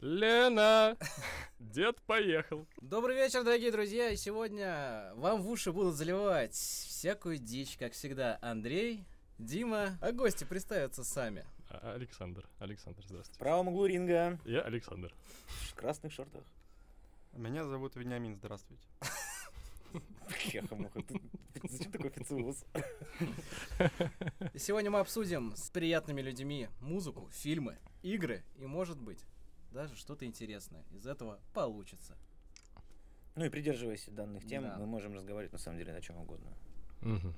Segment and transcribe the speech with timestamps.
[0.00, 0.96] Лена!
[1.58, 2.66] Дед поехал.
[2.80, 4.08] Добрый вечер, дорогие друзья.
[4.08, 9.04] И сегодня вам в уши будут заливать всякую дичь, как всегда, Андрей,
[9.38, 11.44] Дима, а гости представятся сами.
[11.68, 12.48] А, Александр.
[12.60, 13.38] Александр, здравствуйте.
[13.38, 14.38] Правом углу ринга.
[14.46, 15.14] Я Александр.
[15.68, 16.44] В красных шортах.
[17.34, 18.82] Меня зовут Вениамин, здравствуйте.
[20.30, 21.20] Хеха-муха, ты
[21.68, 22.64] зачем такой официоз?
[24.56, 29.26] Сегодня мы обсудим с приятными людьми музыку, фильмы, игры и, может быть,
[29.72, 32.16] даже что-то интересное из этого получится.
[33.36, 34.76] Ну и придерживаясь данных тем, Да.
[34.78, 36.52] мы можем разговаривать на самом деле о чем угодно.
[37.00, 37.34] Мгм.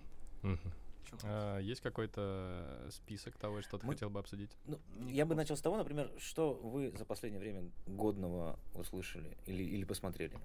[1.04, 4.50] Чё А, Есть какой-то список того, что ты Мы- хотел бы обсудить?
[4.66, 9.62] Ну, я бы начал с того, например, что вы за последнее время годного услышали или,
[9.62, 10.38] или посмотрели.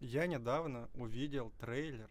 [0.00, 2.10] Я недавно увидел трейлер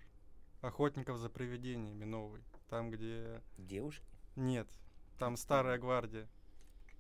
[0.62, 2.42] «Охотников за привидениями» новый.
[2.70, 3.42] Там, где...
[3.58, 4.06] Девушки?
[4.36, 4.68] Нет,
[5.20, 6.28] там старая гвардия.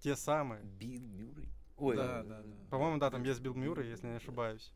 [0.03, 0.61] Те самые.
[0.63, 1.49] Билл Мюррей?
[1.77, 2.55] Ой, Да, э, да, да.
[2.69, 4.73] По-моему, да, там есть Билл Мюррей, если не ошибаюсь.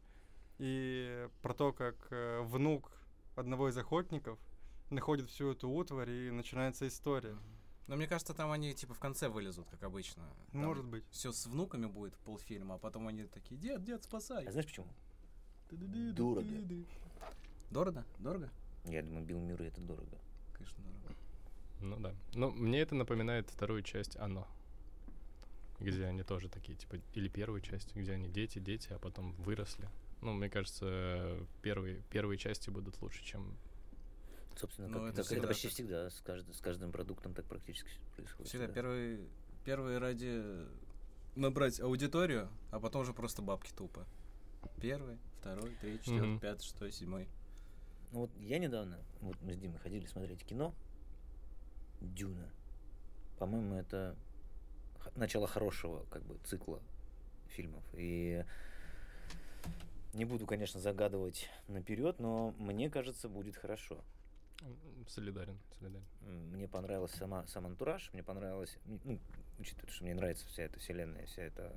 [0.57, 2.93] И про то, как э, внук
[3.35, 4.39] одного из охотников
[4.89, 7.37] находит всю эту утварь, и начинается история.
[7.87, 10.23] Но мне кажется, там они типа в конце вылезут, как обычно.
[10.53, 11.03] Может быть.
[11.11, 14.45] Все с внуками будет полфильма, а потом они такие, дед, дед, спасай.
[14.45, 14.87] А знаешь почему?
[15.69, 16.47] Дорого.
[17.69, 18.05] Дорого?
[18.19, 18.49] Дорого?
[18.85, 20.17] Я думаю, Билл Мюррей это дорого.
[20.53, 21.19] Конечно, дорого.
[21.81, 22.15] Ну да.
[22.33, 24.47] Ну, мне это напоминает вторую часть «Оно».
[25.79, 29.87] Где они тоже такие, типа, или первую часть, где они дети, дети, а потом выросли.
[30.21, 33.55] Ну, мне кажется, первые, первые части будут лучше, чем...
[34.55, 35.73] Собственно, Ну, как- это это, всегда почти так.
[35.73, 36.09] всегда.
[36.09, 38.47] С, кажд- с каждым продуктом так практически происходит.
[38.49, 38.73] Всегда да.
[38.73, 39.27] первые,
[39.63, 40.65] первые ради
[41.35, 44.07] набрать аудиторию, а потом уже просто бабки тупо.
[44.81, 46.39] Первый, второй, третий, четвертый, Мгм.
[46.39, 47.27] пятый, шестой, седьмой.
[48.11, 50.73] Ну вот я недавно, вот мы с Димой ходили смотреть кино
[52.01, 52.49] Дюна.
[53.37, 54.15] По-моему, это
[55.15, 56.81] начало хорошего как бы цикла
[57.47, 57.83] фильмов.
[57.93, 58.43] И
[60.13, 64.03] не буду, конечно, загадывать наперед, но мне кажется, будет хорошо.
[65.07, 66.03] Солидарен, солидарен.
[66.21, 69.19] Мне понравилась сама, сам антураж, мне понравилось, ну,
[69.59, 71.75] учитывая, что мне нравится вся эта вселенная, вся эта,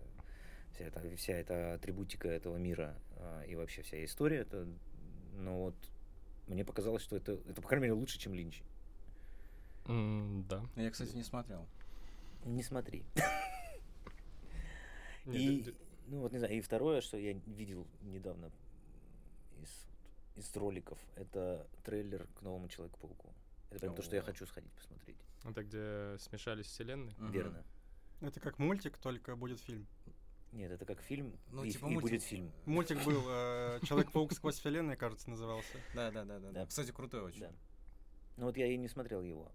[0.73, 4.67] вся эта, вся эта атрибутика этого мира а, и вообще вся история, это,
[5.35, 5.75] но вот
[6.49, 8.63] мне показалось, что это, это, по крайней мере, лучше, чем Линч.
[9.87, 10.65] М, Да.
[10.77, 11.67] Я, кстати, не смотрел.
[12.45, 13.05] Не смотри.
[15.27, 15.75] Нет, И,
[16.07, 18.51] ну вот не знаю, и второе, что я видел недавно
[19.61, 19.87] из,
[20.37, 23.35] из роликов, это трейлер к новому Человеку-пауку.
[23.71, 25.19] Это прям то, что я хочу сходить посмотреть.
[25.45, 27.15] Это где смешались вселенные?
[27.19, 27.65] Верно.
[28.21, 29.87] Это как мультик, только будет фильм.
[30.53, 32.11] Нет, это как фильм, Ну, и, типа и мультик.
[32.11, 32.53] будет фильм.
[32.67, 35.79] Мультик был э, «Человек-паук сквозь вселенную», кажется, назывался.
[35.95, 36.53] Да, да, да, да, да.
[36.53, 36.67] Да.
[36.67, 37.41] Кстати, крутой очень.
[37.41, 37.53] Да.
[38.37, 39.53] Ну вот я и не смотрел его.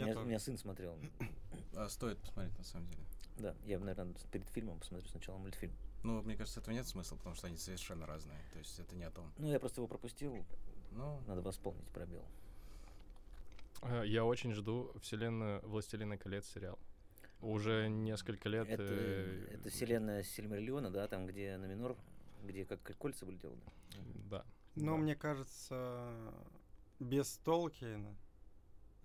[0.00, 0.26] Я меня, тоже.
[0.26, 0.98] меня сын смотрел.
[1.76, 3.04] А, стоит посмотреть, на самом деле.
[3.38, 5.72] Да, я, наверное, перед фильмом посмотрю сначала мультфильм.
[6.02, 8.38] Ну, мне кажется, этого нет смысла, потому что они совершенно разные.
[8.52, 9.30] То есть это не о том.
[9.38, 10.36] Ну, я просто его пропустил,
[10.90, 12.24] Ну, надо восполнить пробел.
[13.82, 16.78] Э, Я очень жду вселенную «Властелина колец» сериал.
[17.40, 18.68] Уже несколько лет...
[18.68, 21.96] Это, э, это вселенная Сильмариллиона, да, там, где Номинор,
[22.42, 23.62] где как, как кольца были сделаны.
[24.28, 24.44] Да.
[24.74, 24.98] Но да.
[24.98, 26.12] мне кажется,
[26.98, 28.14] без Толкиена,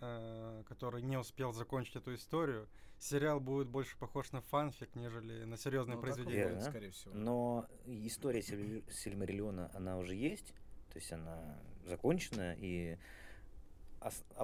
[0.01, 2.67] э, который не успел закончить эту историю,
[2.99, 6.49] сериал будет больше похож на фанфик, нежели на серьезное ну, произведение.
[6.49, 7.13] будет, скорее всего.
[7.13, 10.53] Но история Сильмар- Сильмариллиона, она уже есть,
[10.91, 12.97] то есть она закончена, и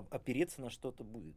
[0.10, 1.36] опереться на что-то будет.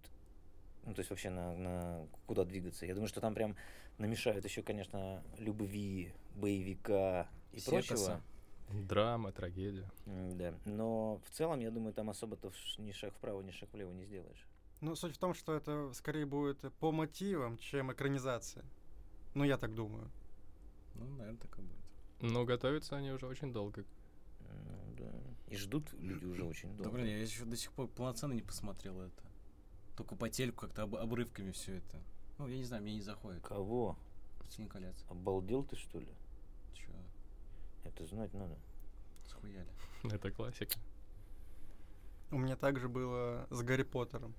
[0.84, 2.86] Ну, то есть вообще на, на куда двигаться.
[2.86, 3.56] Я думаю, что там прям
[3.98, 7.86] намешают еще, конечно, любви, боевика и Секаса.
[7.86, 8.22] прочего.
[8.70, 9.91] Драма, трагедия.
[10.06, 10.54] Да.
[10.64, 14.47] Но в целом, я думаю, там особо-то ни шаг вправо, ни шаг влево не сделаешь.
[14.80, 18.64] Ну, суть в том, что это скорее будет по мотивам, чем экранизация.
[19.34, 20.10] Ну, я так думаю.
[20.94, 22.32] Ну, наверное, так и будет.
[22.32, 23.84] Но готовятся они уже очень долго.
[24.41, 25.10] Ну, да.
[25.48, 26.98] И ждут люди уже очень Да, долго.
[26.98, 29.22] блин, я еще до сих пор полноценно не посмотрел это.
[29.96, 32.00] Только по телеку как-то об- обрывками все это.
[32.38, 33.42] Ну, я не знаю, мне не заходит.
[33.42, 33.96] Кого?
[34.50, 34.96] Синий колец.
[35.08, 36.08] Обалдел ты, что ли?
[37.84, 38.56] Это знать надо.
[39.28, 39.66] схуяли.
[40.12, 40.78] Это классика.
[42.31, 44.34] У меня также было с Гарри Поттером.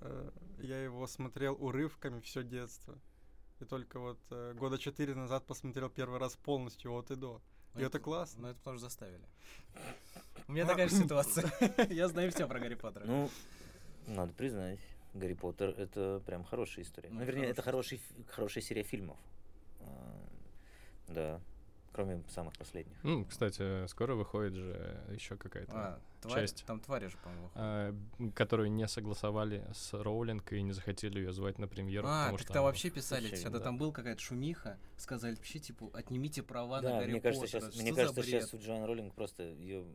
[0.00, 2.98] Э, Я его смотрел урывками все детство.
[3.60, 7.40] И только вот э, года четыре назад посмотрел первый раз полностью от и до.
[7.74, 8.42] И это классно.
[8.42, 9.24] Ну, это потому что заставили.
[10.48, 11.50] У меня такая же ситуация.
[11.90, 13.04] Я знаю все про Гарри Поттера.
[13.04, 13.30] Ну,
[14.06, 14.78] надо признать,
[15.14, 17.08] Гарри Поттер это прям хорошая история.
[17.10, 19.16] Ну, Ну, вернее, это хорошая хороший, хорошая серия фильмов.
[19.80, 20.28] А,
[21.08, 21.40] да.
[21.96, 22.94] Кроме самых последних.
[23.02, 26.62] Ну, кстати, скоро выходит же еще какая-то А, тварь, часть.
[26.66, 27.96] там твари же, по-моему, а,
[28.34, 32.06] которую не согласовали с Роулинг и не захотели ее звать на премьеру.
[32.06, 33.64] А, потому так что там вообще писали, Вообще, когда да.
[33.64, 37.70] там был какая-то шумиха, сказали вообще, типа, отнимите права на Да, Гарри мне кажется, Поттера.
[37.70, 38.42] сейчас, мне кажется, бред?
[38.42, 39.86] сейчас у Джоан Роллинг просто ее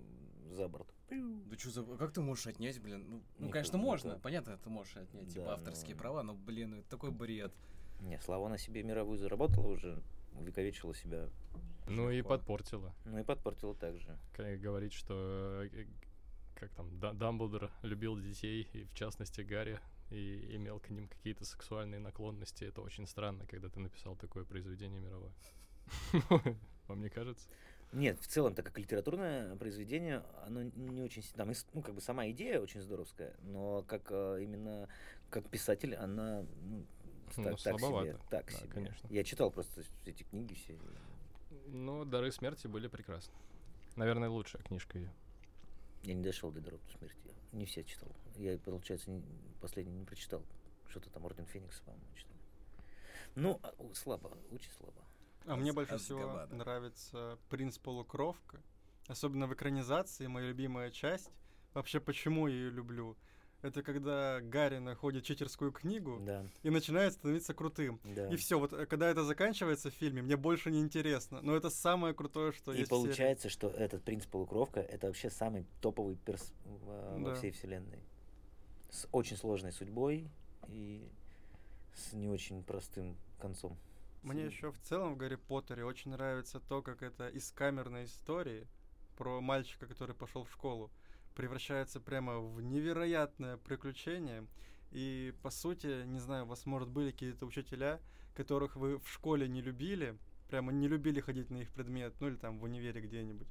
[0.49, 0.87] за борт.
[1.11, 1.81] Да что за...
[1.81, 3.05] а Как ты можешь отнять, блин?
[3.07, 4.17] Ну, ну Никак, конечно, можно.
[4.23, 7.53] Понятно, ты можешь отнять, типа, Да, авторские но- права, но, блин, это такой бред.
[7.99, 10.01] Не, Слава на себе мировую заработала уже,
[10.33, 11.29] увековечила себя.
[11.95, 12.93] Ну и подпортила.
[13.05, 14.17] Ну и подпортила также.
[14.33, 15.85] Как говорит, что э,
[16.55, 19.79] как там Да- Дамблдор любил детей, и в частности Гарри,
[20.09, 22.63] и имел к ним какие-то сексуальные наклонности.
[22.65, 25.31] Это очень странно, когда ты написал такое произведение мировое.
[26.87, 27.47] Вам не кажется?
[27.93, 31.23] Нет, в целом, так как литературное произведение, оно не очень...
[31.35, 34.87] Там, ну, как бы сама идея очень здоровская, но как э, именно
[35.29, 36.85] как писатель, она ну,
[37.37, 37.77] Ну, так, так себе.
[37.79, 38.19] слабовато.
[38.29, 38.69] Так Да, себе.
[38.69, 39.07] конечно.
[39.09, 40.77] Я читал просто эти книги все.
[41.71, 43.33] Но «Дары смерти» были прекрасны.
[43.95, 45.11] Наверное, лучшая книжка ее.
[46.03, 47.17] Я не дошел до дорог до смерти.
[47.51, 48.09] Не все читал.
[48.35, 49.23] Я, получается, не-
[49.61, 50.43] последний не прочитал.
[50.89, 52.35] Что-то там Орден Феникса, по-моему, читал.
[53.35, 55.01] Ну, а, слабо, очень слабо.
[55.45, 56.55] А мне Аз- больше всего Азкабада.
[56.55, 58.61] нравится «Принц Полукровка».
[59.07, 61.29] Особенно в экранизации, моя любимая часть.
[61.73, 63.15] Вообще, почему я ее люблю?
[63.61, 67.99] Это когда Гарри находит читерскую книгу Да, и начинает становиться крутым.
[68.03, 68.27] да.
[68.29, 71.41] И все, вот э, когда это заканчивается в фильме, мне больше не интересно.
[71.41, 73.03] Но это самое крутое, что И есть в серии.
[73.07, 77.35] получается, что этот принц полукровка это вообще самый топовый перс во, во Да.
[77.35, 77.99] всей вселенной.
[78.89, 80.27] С очень сложной судьбой
[80.67, 81.07] и
[81.95, 83.77] с не очень простым концом.
[84.23, 88.67] Мне еще в целом в Гарри Поттере очень нравится то, как это из камерной истории
[89.17, 90.91] про мальчика, который пошел в школу,
[91.35, 94.45] превращается прямо в невероятное приключение.
[94.91, 97.99] И по сути, не знаю, у вас, может, были какие-то учителя,
[98.35, 100.17] которых вы в школе не любили,
[100.49, 103.47] прямо не любили ходить на их предмет, ну или там в универе где-нибудь.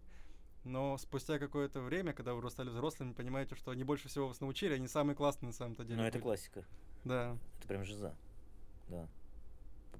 [0.64, 4.40] Но спустя какое-то время, когда вы уже стали взрослыми, понимаете, что они больше всего вас
[4.40, 5.96] научили, они самые классные на самом-то деле.
[5.96, 6.22] Ну, это были.
[6.22, 6.64] классика.
[7.04, 7.38] Да.
[7.58, 8.14] Это прям жиза.
[8.88, 9.08] Да.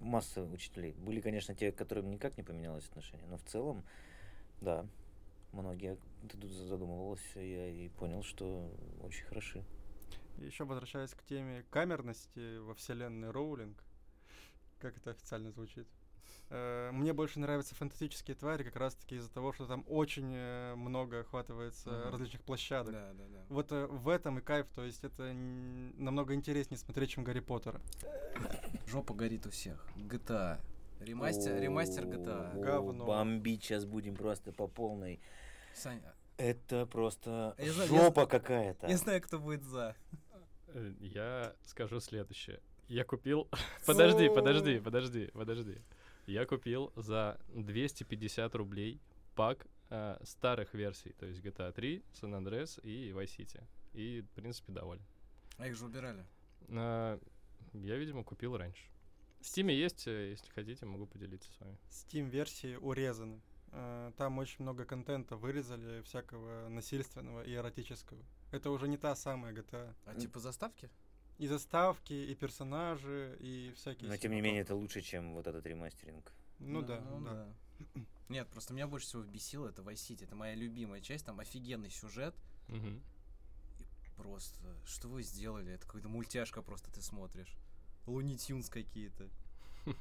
[0.00, 0.92] Масса учителей.
[0.98, 3.82] Были, конечно, те, к которым никак не поменялось отношение, но в целом,
[4.60, 4.86] да,
[5.52, 5.96] многие
[6.30, 8.70] тут задумывался я и понял, что
[9.02, 9.64] очень хороши.
[10.38, 13.76] Еще возвращаясь к теме камерности во вселенной Роулинг,
[14.78, 15.86] как это официально звучит,
[16.48, 21.20] э, мне больше нравятся фантастические твари как раз-таки из-за того, что там очень э, много
[21.20, 22.10] охватывается Мгм.
[22.12, 22.92] различных площадок.
[22.94, 23.44] Да, да, да.
[23.50, 27.80] Вот э, в этом и кайф, то есть это намного интереснее смотреть, чем Гарри Поттера.
[28.86, 29.86] Жопа горит у всех.
[29.96, 30.58] GTA.
[31.00, 32.52] Ремастер, ремастер GTA.
[32.56, 33.06] О, Говно.
[33.06, 35.20] Бомбить сейчас будем просто по полной.
[35.74, 38.86] Саня, Это просто Я жопа какая-то.
[38.86, 39.96] я знаю, кто будет за.
[40.68, 42.60] Э, Я скажу следующее.
[42.88, 43.48] Я купил...
[43.86, 45.78] Подожди, подожди, подожди, подожди.
[46.26, 49.00] Я купил за 250 рублей
[49.34, 53.62] пак э, старых версий, то есть GTA 3, San Andreas и Vice City.
[53.94, 55.02] И, в принципе, доволен.
[55.56, 56.24] А их же убирали.
[56.68, 57.18] А,
[57.72, 58.84] Я, видимо, купил раньше.
[59.40, 61.76] В Стиме есть, э, если хотите, могу поделиться с вами.
[61.90, 63.40] Steam-версии урезаны.
[63.72, 68.22] Э, Там очень много контента вырезали, всякого насильственного и эротического.
[68.52, 69.94] Это уже не та самая GTA.
[70.04, 70.20] А М.
[70.20, 70.90] типа заставки?
[71.38, 74.10] И заставки, и персонажи, и всякие...
[74.10, 76.30] Но тем не менее это лучше, чем вот этот ремастеринг.
[76.58, 77.48] Ну да, ну да.
[78.28, 80.24] Нет, просто меня больше всего бесило это Vice City.
[80.24, 81.24] Это моя любимая часть.
[81.24, 82.34] Там офигенный сюжет.
[82.68, 83.00] Мгм.
[84.16, 85.72] Просто, что вы сделали?
[85.72, 87.54] Это какая-то мультяшка просто ты смотришь.
[88.10, 89.28] Луни Тюнс какие-то.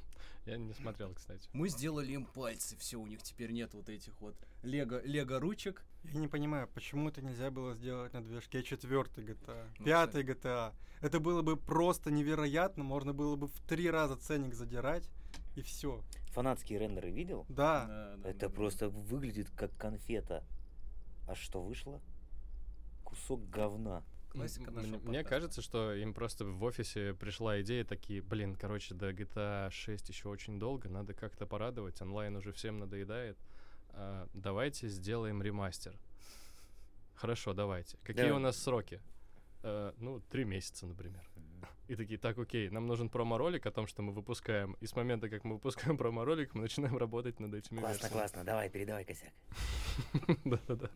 [0.46, 1.48] Я не смотрел, кстати.
[1.52, 5.84] Мы сделали им пальцы, все, у них теперь нет вот этих вот лего, лего ручек.
[6.04, 10.72] Я не понимаю, почему это нельзя было сделать на движке четвертой GTA, Ну, пятой GTA.
[11.02, 15.08] Это было бы просто невероятно, можно было бы в три раза ценник задирать,
[15.56, 16.02] и все.
[16.32, 17.44] Фанатские рендеры видел?
[17.48, 18.54] Да, Да, да, Это да, да.
[18.54, 20.42] просто выглядит как конфета.
[21.28, 22.00] А что вышло?
[23.04, 24.02] Кусок говна.
[24.30, 25.28] Классика нашего Мне, мне подкаста.
[25.28, 30.28] кажется, что им просто в офисе пришла идея такие, блин, короче, до GTA 6 еще
[30.28, 33.36] очень долго, надо как-то порадовать, онлайн уже всем надоедает.
[33.90, 35.98] А, давайте сделаем ремастер.
[37.16, 37.98] Хорошо, давайте.
[38.04, 38.36] Какие Да.
[38.36, 39.00] у нас сроки?
[39.62, 41.22] Э, ну, три месяца, например.
[41.88, 44.76] И такие, так, окей, нам нужен промо-ролик о том, что мы выпускаем.
[44.80, 48.12] И с момента, как мы выпускаем промо-ролик, мы начинаем работать над этими Классно, версиями.
[48.12, 48.44] классно.
[48.44, 49.32] Давай, передавай косяк.
[50.44, 50.88] Да-да-да.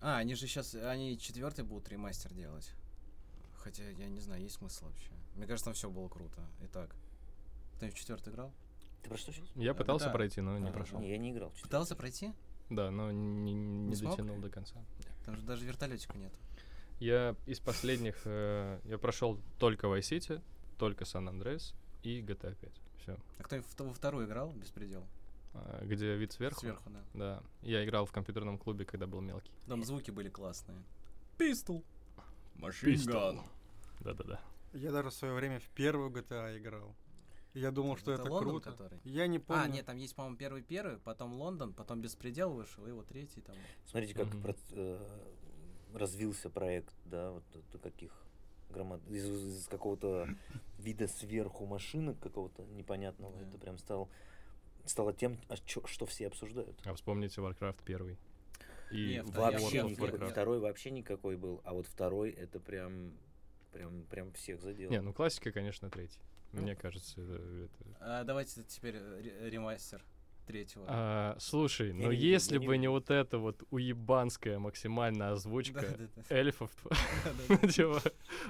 [0.00, 2.70] А, они же сейчас, они четвертый будут ремастер делать.
[3.58, 5.10] Хотя, я не знаю, есть смысл вообще.
[5.34, 6.40] Мне кажется, там все было круто.
[6.64, 6.94] Итак,
[7.80, 8.52] ты в четвертый играл?
[9.02, 9.48] Ты про что сейчас?
[9.54, 10.12] Я Да, пытался да.
[10.12, 11.00] пройти, но не А, прошел.
[11.00, 11.52] Не, я не играл.
[11.62, 12.32] Пытался пройти?
[12.70, 14.12] Да, но не, не смог?
[14.16, 14.74] дотянул до конца.
[15.24, 16.32] Там же даже вертолетика нет.
[16.98, 20.42] Я из последних, э, я прошел только Vice City,
[20.78, 22.72] только San Andreas и GTA 5.
[23.02, 23.18] Все.
[23.38, 24.52] А кто во вторую играл?
[24.52, 25.06] Беспредел.
[25.64, 26.60] А, где вид сверху.
[26.60, 27.02] Сверху, да.
[27.14, 27.42] Да.
[27.62, 29.50] Я играл в компьютерном клубе, когда был мелкий.
[29.66, 30.82] Там звуки были классные.
[31.38, 31.84] Пистол.
[32.56, 33.40] Pistol.
[34.00, 34.40] Да-да-да.
[34.72, 36.94] Я даже в свое время в первую GTA играл.
[37.54, 38.72] Я думал, что это, Лондон, круто.
[38.72, 39.00] который?
[39.04, 39.62] Я не помню.
[39.62, 43.40] А, нет, там есть, по-моему, первый первый, потом Лондон, потом Беспредел вышел, и вот третий
[43.40, 43.56] там.
[43.86, 44.42] Смотрите, как Мгм.
[44.42, 44.98] проц- э,
[45.94, 48.12] развился проект, да, вот до каких
[48.68, 49.00] громад...
[49.08, 50.28] из, из какого-то
[50.78, 53.48] вида сверху машинок какого-то непонятного, Да.
[53.48, 54.10] это прям стал
[54.86, 55.38] стало тем,
[55.86, 56.78] что все обсуждают.
[56.84, 58.16] А вспомните Warcraft первый.
[58.90, 60.10] И Не, второй- Вообще никакой.
[60.10, 60.30] Warcraft.
[60.30, 63.12] Второй вообще никакой был, а вот второй это прям
[63.72, 64.90] прям прям всех задел.
[64.90, 66.20] Не, ну классика, конечно, третий.
[66.52, 66.62] Ну.
[66.62, 67.34] Мне кажется, это...
[67.34, 70.02] это- А, давайте теперь ре- ремастер
[70.46, 70.84] третьего.
[70.88, 72.92] А, слушай, Я но не- если не бы не буду.
[73.00, 75.84] вот эта вот уебанская максимальная озвучка
[76.30, 77.68] эльфов, Да-да-да.
[77.68, 78.00] чего,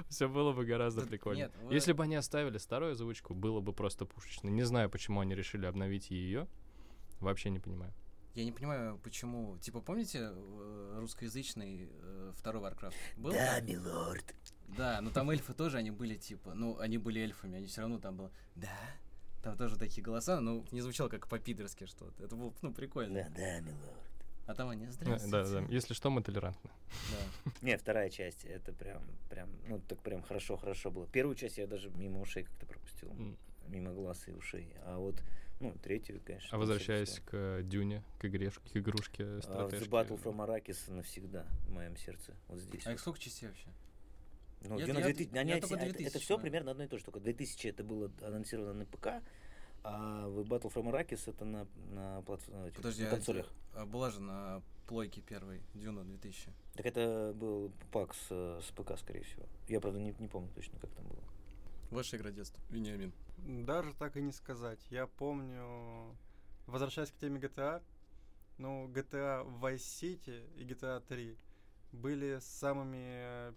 [0.09, 1.51] все было бы гораздо прикольнее.
[1.71, 4.49] Если бы они оставили старую озвучку, было бы просто пушечно.
[4.49, 6.47] Не знаю, почему они решили обновить ее.
[7.19, 7.93] Вообще не понимаю.
[8.35, 9.57] Я не понимаю, почему.
[9.57, 12.93] Типа, помните э, русскоязычный э, второй Warcraft?
[13.17, 14.35] Был Да, милорд.
[14.67, 17.97] Да, но там эльфы тоже, они были типа, ну, они были эльфами, они все равно
[17.99, 18.69] там было, да,
[19.47, 23.23] там тоже такие голоса, ну, не звучало как по-пидорски что-то, это было, ну, прикольно.
[23.23, 23.93] Да, да, милорд.
[24.45, 25.31] А там они, Э, здравствуйте.
[25.31, 25.73] Да, да.
[25.73, 26.69] Если что, мы толерантны.
[27.11, 27.51] Да.
[27.61, 31.05] Не, вторая часть, это прям, прям, ну так прям хорошо-хорошо было.
[31.07, 33.13] Первую часть я даже мимо ушей как-то пропустил,
[33.67, 34.73] мимо глаз и ушей.
[34.83, 35.21] А вот,
[35.59, 36.49] ну, третью, конечно.
[36.51, 39.89] А возвращаясь к Дюне, к, игреш- к игрушке А, The стратежки.
[39.89, 42.33] Battle from Arrakis навсегда в моем сердце.
[42.47, 42.85] Вот здесь.
[42.85, 42.95] А вот.
[42.95, 43.67] их сколько частей вообще?
[44.61, 46.41] Ну, Я- Дюна я- 2000, они я офи- только это- 2000 это все знаю.
[46.41, 49.07] примерно одно и то же, только 2000 это было анонсировано на ПК,
[49.83, 53.53] а в Battle from Arrakis это на, на, платф- на этих, Подожди, на а консолях.
[53.73, 56.51] а была же на плойке первой, Дюна 2000.
[56.73, 59.45] Так это был пак с, с ПК, скорее всего.
[59.67, 61.21] Я, правда, не, не помню точно, как там было.
[61.91, 63.13] Ваша игра детства, Вениамин.
[63.37, 64.79] Даже так и не сказать.
[64.89, 66.15] Я помню,
[66.65, 67.81] возвращаясь к теме GTA,
[68.57, 71.37] ну, GTA Vice City и GTA 3
[71.93, 73.53] были самыми э,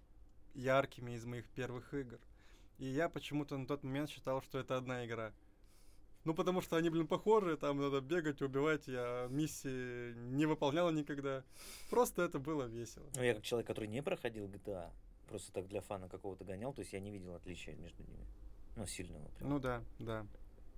[0.54, 2.18] яркими из моих первых игр.
[2.78, 5.32] И я почему-то на тот момент считал, что это одна игра.
[6.24, 11.44] Ну, потому что они, блин, похожи, там надо бегать, убивать, я миссии не выполнял никогда.
[11.88, 13.06] Просто это было весело.
[13.14, 14.90] Ну, я как человек, который не проходил GTA,
[15.28, 18.26] просто так для фана какого-то гонял, то есть я не видел отличия между ними.
[18.76, 19.28] Ну, сильного.
[19.28, 19.50] прям.
[19.50, 20.26] Ну да, да.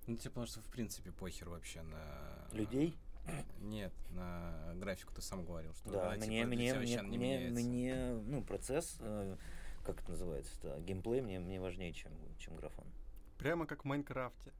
[0.07, 2.47] Ну, типа, потому что, в принципе, похер вообще на...
[2.51, 2.95] Людей?
[3.61, 8.13] Нет, на графику ты сам говорил, что Да, она, мне, типа, мне, мне, мне, мне,
[8.25, 9.37] ну, процесс, э,
[9.83, 12.85] как это называется, геймплей мне, мне важнее, чем, чем графон.
[13.37, 14.53] Прямо как в Майнкрафте.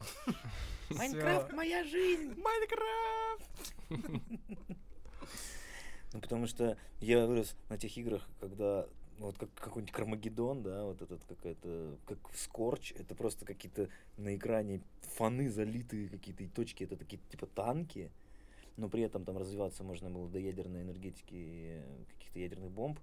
[0.90, 2.34] Майнкрафт моя жизнь!
[2.40, 3.50] Майнкрафт!
[6.14, 8.86] Ну, потому что я вырос на тех играх, когда
[9.18, 13.88] вот как какой-нибудь Кармагеддон, да, вот этот какая-то, как Скорч, это просто какие-то
[14.18, 14.82] на экране
[15.16, 18.10] фаны залитые какие-то и точки, это такие типа танки,
[18.76, 22.98] но при этом там развиваться можно было до ядерной энергетики э, каких-то ядерных бомб.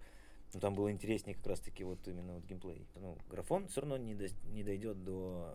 [0.53, 2.87] Но там было интереснее как раз-таки вот именно вот геймплей.
[2.95, 5.53] Ну, графон все равно не, дос- не дойдет до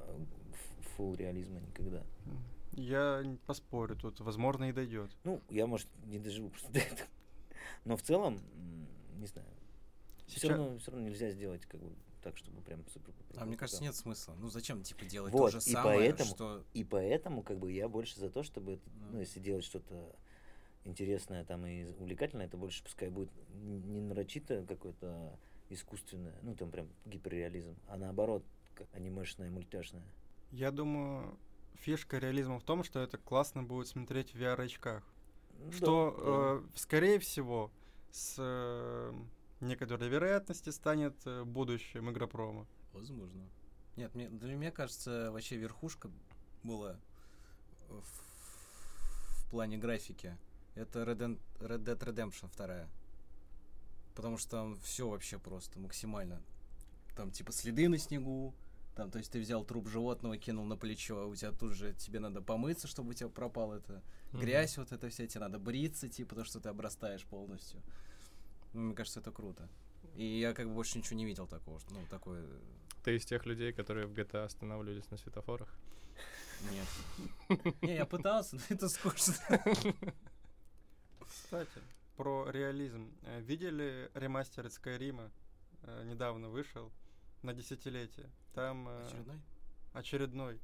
[0.97, 2.05] фул реализма никогда.
[2.73, 5.11] Я поспорю, тут, возможно, и дойдет.
[5.25, 7.09] Ну, я, может, не доживу просто до этого.
[7.85, 8.39] Но в целом,
[9.17, 9.49] не знаю.
[10.27, 13.13] Все Сейчас- равно, все равно нельзя сделать как бы так, чтобы прям супер.
[13.37, 14.35] А мне кажется, нет смысла.
[14.39, 16.65] Ну, зачем, типа, делать Вот, то же и самое, поэтому- что...
[16.73, 19.07] И поэтому, как бы, я больше за то, чтобы, Да.
[19.13, 20.15] ну, если делать что-то
[20.85, 25.39] интересное там и увлекательное, это больше пускай будет не нарочито какое-то
[25.71, 30.05] искусственное, ну, там прям гиперреализм, а наоборот, как анимешное, мультяшное.
[30.51, 31.39] Я думаю,
[31.75, 35.03] фишка реализма в том, что это классно будет смотреть в VR-очках.
[35.59, 36.67] Ну, Что, да, да.
[36.67, 37.71] э, скорее всего,
[38.11, 39.13] с э,
[39.61, 42.67] некоторой вероятности станет э, будущим игропрома.
[42.93, 43.49] Возможно.
[43.97, 46.11] Нет, мне, для меня кажется, вообще верхушка
[46.63, 46.99] была
[47.89, 50.37] в, в плане графики.
[50.75, 52.89] Это Red, Dead- Red Dead Redemption 2.
[54.15, 56.41] Потому что там все вообще просто максимально.
[57.17, 58.55] Там типа следы на снегу.
[58.97, 61.95] Там, то есть ты взял труп животного, кинул на плечо, а у тебя тут же
[61.95, 64.41] тебе надо помыться, чтобы у тебя пропал это Мгм.
[64.43, 67.83] грязь вот эта вся, тебе надо бриться, типа, потому что ты обрастаешь полностью.
[68.73, 69.69] Ну, мне кажется, это круто.
[70.15, 72.45] И я как бы больше ничего не видел такого, что, ну, такое...
[73.03, 75.69] Ты из тех людей, которые в GTA останавливались на светофорах?
[76.71, 77.69] Нет.
[77.83, 79.35] Не, я пытался, но это скучно.
[81.43, 81.83] Кстати,
[82.17, 83.11] про реализм.
[83.23, 85.31] Э, Видели ремастер Скайрима?
[85.83, 86.93] Э, Недавно вышел
[87.43, 88.31] на десятилетие.
[88.55, 89.41] Там э, Очередной?
[89.93, 90.61] очередной.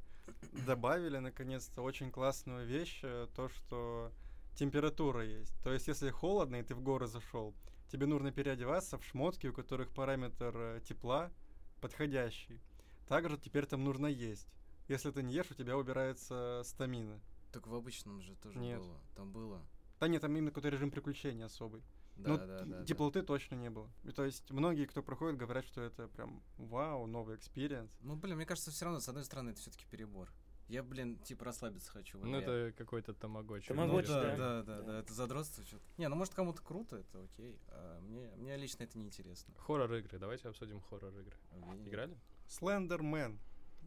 [0.66, 4.12] Добавили, наконец-то, очень классную вещь, то, что
[4.54, 5.52] температура есть.
[5.62, 7.52] То есть, если холодно, и ты в горы зашел,
[7.90, 11.32] тебе нужно переодеваться в шмотки, у которых параметр тепла
[11.80, 12.60] подходящий.
[13.08, 14.46] Также теперь там нужно есть.
[14.88, 17.20] Если ты не ешь, у тебя убирается stamina.
[17.52, 18.78] Так в обычном же тоже Нет.
[18.80, 19.00] было.
[19.16, 19.60] Там было.
[20.00, 21.82] Да нет, там именно какой-то режим приключений особый.
[22.16, 22.64] Да, ну, да, да.
[22.64, 22.84] да.
[22.84, 23.90] теплоты точно не было.
[24.04, 27.96] И то есть многие, кто проходит, говорят, что это прям вау, новый experience.
[28.00, 30.30] Ну, блин, мне кажется, все равно, с одной стороны, это все-таки перебор.
[30.68, 32.18] Я, блин, типа расслабиться хочу.
[32.18, 33.72] Ну, это какой-то тамагочи.
[33.72, 34.36] Ну Тамагочи, да, да.
[34.36, 34.82] да, да, Да.
[34.82, 35.82] да, это задротство что-то.
[35.98, 37.58] Не, ну может кому-то круто, это окей.
[37.68, 39.52] А мне, мне лично это неинтересно.
[39.58, 40.18] Хоррор-игры.
[40.18, 41.36] Давайте обсудим хоррор-игры.
[41.50, 41.88] Окей.
[41.88, 42.16] Играли?
[42.46, 43.40] Слендермен.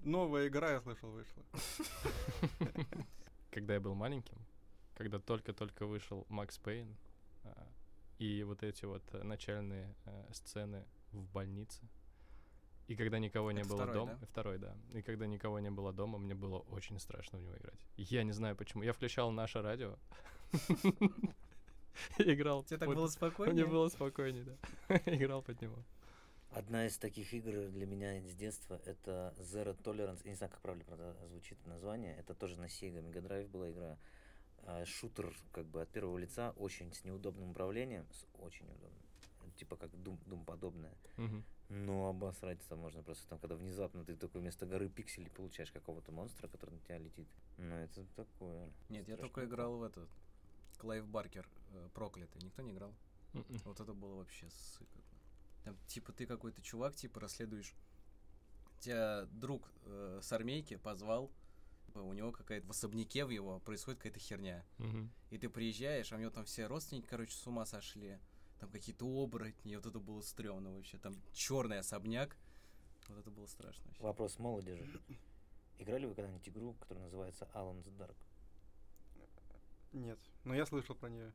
[0.04, 1.44] Новая игра, я слышал, вышла.
[3.52, 4.38] Когда я был маленьким,
[4.96, 6.96] когда только-только вышел Макс Пейн,
[7.44, 7.68] а,
[8.20, 11.82] и вот эти вот э, начальные э, сцены в больнице,
[12.88, 14.28] и когда никого не Это было второй, дома, да?
[14.28, 17.80] второй, да, и когда никого не было дома, мне было очень страшно в него играть.
[17.96, 18.84] Я не знаю почему.
[18.84, 19.98] Я включал наше радио,
[22.18, 22.64] и играл.
[22.64, 23.66] Тебе так было Мне спокойнее?
[23.66, 24.98] было спокойнее, да.
[25.06, 25.84] Играл под него.
[26.52, 30.22] Одна из таких игр для меня с детства это Zero Tolerance.
[30.24, 32.16] Я не знаю, как правильно правда, звучит название.
[32.18, 33.98] Это тоже на Sega Mega Drive была игра.
[34.66, 38.06] А, Шутер как бы от первого лица, очень с неудобным управлением.
[38.12, 39.02] С очень неудобным.
[39.56, 40.94] Типа как Doom, Doom подобное.
[41.70, 46.48] Но обосраться можно просто там, когда внезапно ты такой вместо горы пикселей получаешь какого-то монстра,
[46.48, 47.28] который на тебя летит.
[47.58, 48.70] Ну, это такое.
[48.90, 50.08] Нет, я только играл в этот.
[50.78, 52.42] Клайв Баркер, э, проклятый.
[52.44, 52.94] Никто не играл?
[53.34, 53.60] Мгм.
[53.66, 55.02] Вот это было вообще сыкотно.
[55.64, 57.74] Там, типа, ты какой-то чувак, типа, расследуешь.
[58.80, 61.32] Тебя друг э, с армейки позвал,
[62.02, 64.66] у него какая-то в особняке в его происходит какая-то херня.
[64.78, 65.12] Мгм.
[65.30, 68.20] И ты приезжаешь, а у него там все родственники, короче, с ума сошли.
[68.60, 70.98] Там какие-то оборотни, вот это было стрёмно вообще.
[70.98, 72.36] Там черный особняк.
[73.10, 74.02] Вот это было страшно вообще.
[74.04, 75.02] Вопрос молодежи.
[75.80, 78.16] Играли вы когда-нибудь игру, которая называется Alan the Dark?
[79.92, 81.32] Нет, но я слышал про нее.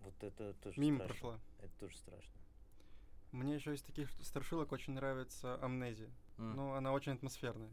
[0.00, 1.14] Вот это тоже Мимо страшно.
[1.14, 1.40] прошла.
[1.60, 2.32] Это тоже страшно.
[3.30, 6.10] Мне еще из таких страшилок очень нравится Амнезия.
[6.36, 6.56] М.
[6.56, 7.72] Ну, она очень атмосферная.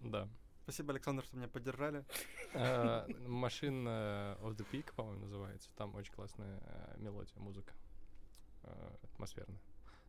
[0.00, 0.28] Да.
[0.70, 2.04] Спасибо, Александр, что меня поддержали.
[2.54, 5.68] А, Машин э, of the Peak, по-моему, называется.
[5.74, 7.72] Там очень классная э, мелодия, музыка.
[8.62, 9.58] э, Атмосферная.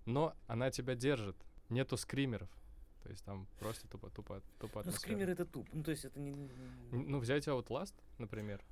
[0.06, 1.36] Но она тебя держит.
[1.70, 2.48] Нету скримеров.
[3.01, 5.68] То есть там просто тупо, тупо, тупо Ну, скример это туп.
[5.74, 6.51] Ну, то есть это не...
[6.91, 8.63] Ну, взять Outlast, например.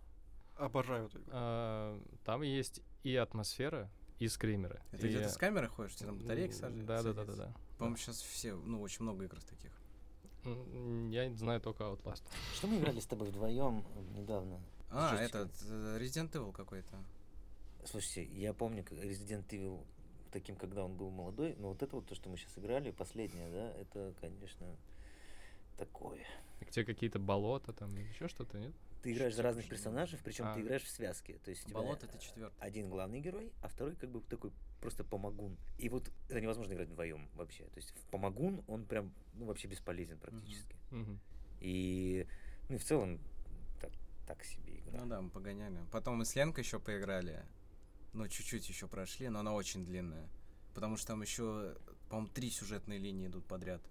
[0.57, 1.29] Обожаю эту игру.
[1.31, 4.79] а, Там есть и атмосфера, и скримеры.
[4.91, 6.85] Где ты с камерой ходишь, тебе там батарейки сажают?
[6.85, 7.53] Да, да, да, да, да.
[7.79, 9.71] По-моему, сейчас все, ну, очень много игр таких.
[10.43, 12.23] Я знаю только Outlast.
[12.55, 13.83] Что мы играли с тобой вдвоем
[14.15, 14.59] недавно?
[14.91, 16.95] А, Жесть этот, э, Resident Evil какой-то.
[17.85, 19.83] Слушайте, я помню как Resident Evil
[20.31, 23.49] таким, когда он был молодой, но вот это вот то, что мы сейчас играли, последнее,
[23.49, 24.67] да, это, конечно,
[25.77, 26.25] такое.
[26.61, 28.73] Где какие-то болота там, еще что-то, нет?
[29.01, 30.53] Ты играешь за разных же персонажей, причем А.
[30.53, 31.39] ты играешь в связке.
[31.43, 32.55] То есть у тебя Болото это четвертый.
[32.59, 35.57] один главный герой, а второй как бы такой просто помогун.
[35.77, 37.63] И вот это невозможно играть вдвоем вообще.
[37.65, 40.75] То есть в помогун он прям ну, вообще бесполезен практически.
[40.91, 41.19] Мгм.
[41.61, 42.27] И
[42.67, 43.19] ну и в целом
[43.79, 43.91] так,
[44.27, 45.01] так себе игра.
[45.01, 45.79] Ну да, мы погоняли.
[45.91, 47.45] Потом мы с Ленкой еще поиграли.
[48.13, 50.27] Ну, чуть-чуть еще прошли, но она очень длинная.
[50.73, 51.77] Потому что там еще,
[52.09, 53.81] по-моему, три сюжетные линии идут подряд.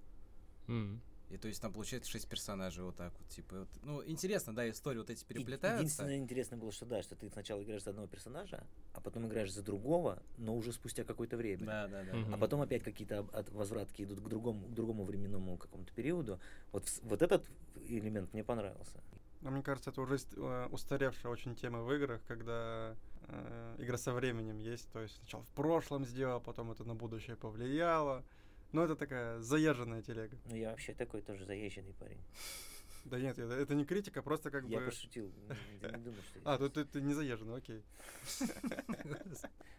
[0.67, 1.01] М.
[1.31, 3.59] И то есть там получается шесть персонажей вот так вот, типа.
[3.59, 3.69] вот.
[3.83, 5.83] Ну, интересно, да, истории вот эти переплетаются.
[5.83, 9.53] Единственное интересное было, что да, что ты сначала играешь за одного персонажа, а потом играешь
[9.53, 11.67] за другого, но уже спустя какое-то время.
[11.67, 12.15] Да, да, да.
[12.17, 12.35] Мгм.
[12.35, 16.41] А потом опять какие-то возвратки идут к другому, к другому временному какому-то периоду.
[16.73, 17.47] Вот, вот этот
[17.89, 19.03] элемент мне понравился.
[19.41, 22.97] Но мне кажется, это уже э, устаревшая очень тема в играх, когда
[23.29, 24.91] э, игра со временем есть.
[24.91, 28.25] То есть сначала в прошлом сделал, потом это на будущее повлияло.
[28.73, 30.37] Но это такая заезженная телега.
[30.47, 32.21] Ну, я вообще такой тоже заезженный парень.
[33.05, 34.87] Да нет, это, не критика, просто как я бы...
[34.87, 35.33] пошутил.
[35.81, 36.41] Не, думаю, что...
[36.45, 37.83] А, тут ты, не заезженный, окей.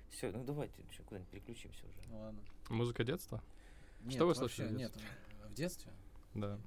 [0.09, 2.09] Все, ну давайте куда-нибудь переключимся уже.
[2.09, 2.39] Ну ладно.
[2.69, 3.43] Музыка детства?
[4.09, 5.09] Что вы слушали в Нет, детстве?
[5.49, 5.93] в детстве?
[6.33, 6.59] Да.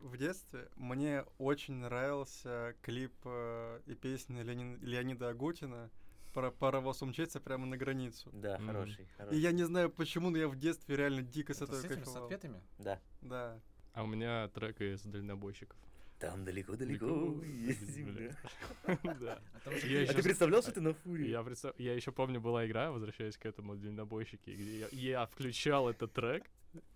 [0.00, 5.90] В детстве мне очень нравился клип э, и песня Леони- Леонида Агутина
[6.32, 8.30] про паровоз умчится прямо на границу.
[8.32, 8.66] Да, Мгм.
[8.66, 9.38] хороший, И хороший.
[9.40, 12.04] я не знаю почему, но я в детстве реально дико с Это этого с этими,
[12.04, 12.60] с ответами?
[12.78, 13.00] Да.
[13.20, 13.60] Да.
[13.92, 15.78] А у меня трек из дальнобойщиков.
[16.18, 18.36] Там далеко-далеко Далеко, есть земля.
[19.20, 19.40] Да.
[19.64, 21.28] А ты представлял, что ты на фуре?
[21.30, 26.44] Я, еще помню, была игра, возвращаясь к этому дальнобойщике, где я включал этот трек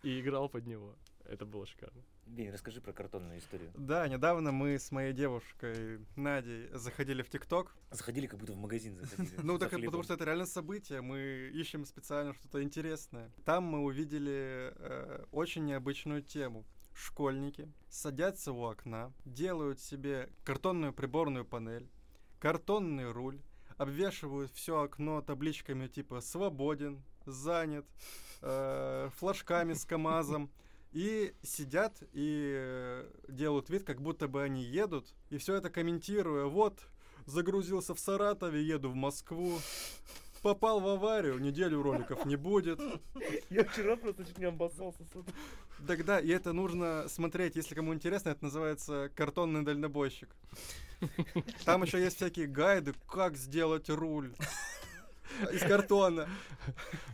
[0.04, 0.94] и играл под него.
[1.24, 2.02] Это было шикарно.
[2.26, 3.70] Бень, расскажи про картонную историю.
[3.76, 7.74] Да, недавно мы с моей девушкой Надей заходили в ТикТок.
[7.92, 9.30] Заходили, как будто в магазин заходили.
[9.42, 11.00] Ну, так, потому что это реально событие.
[11.02, 13.30] Мы ищем специально что-то интересное.
[13.44, 16.64] Там мы увидели э, очень необычную тему.
[16.94, 21.88] Школьники садятся у окна, делают себе картонную приборную панель,
[22.40, 23.40] картонный руль,
[23.76, 27.86] обвешивают все окно табличками типа «Свободен», «Занят»,
[28.40, 30.50] э, флажками с КАМАЗом,
[30.92, 36.44] и сидят и э, делают вид, как будто бы они едут, и все это комментируя.
[36.44, 36.80] Вот,
[37.26, 39.58] загрузился в Саратове, еду в Москву.
[40.42, 42.78] Попал в аварию, неделю роликов не будет.
[43.50, 45.24] Я вчера просто чуть не обоссался этого.
[45.86, 50.28] Тогда, и это нужно смотреть, если кому интересно, это называется картонный дальнобойщик.
[51.64, 54.32] Там еще есть всякие гайды, как сделать руль
[55.52, 56.28] из картона.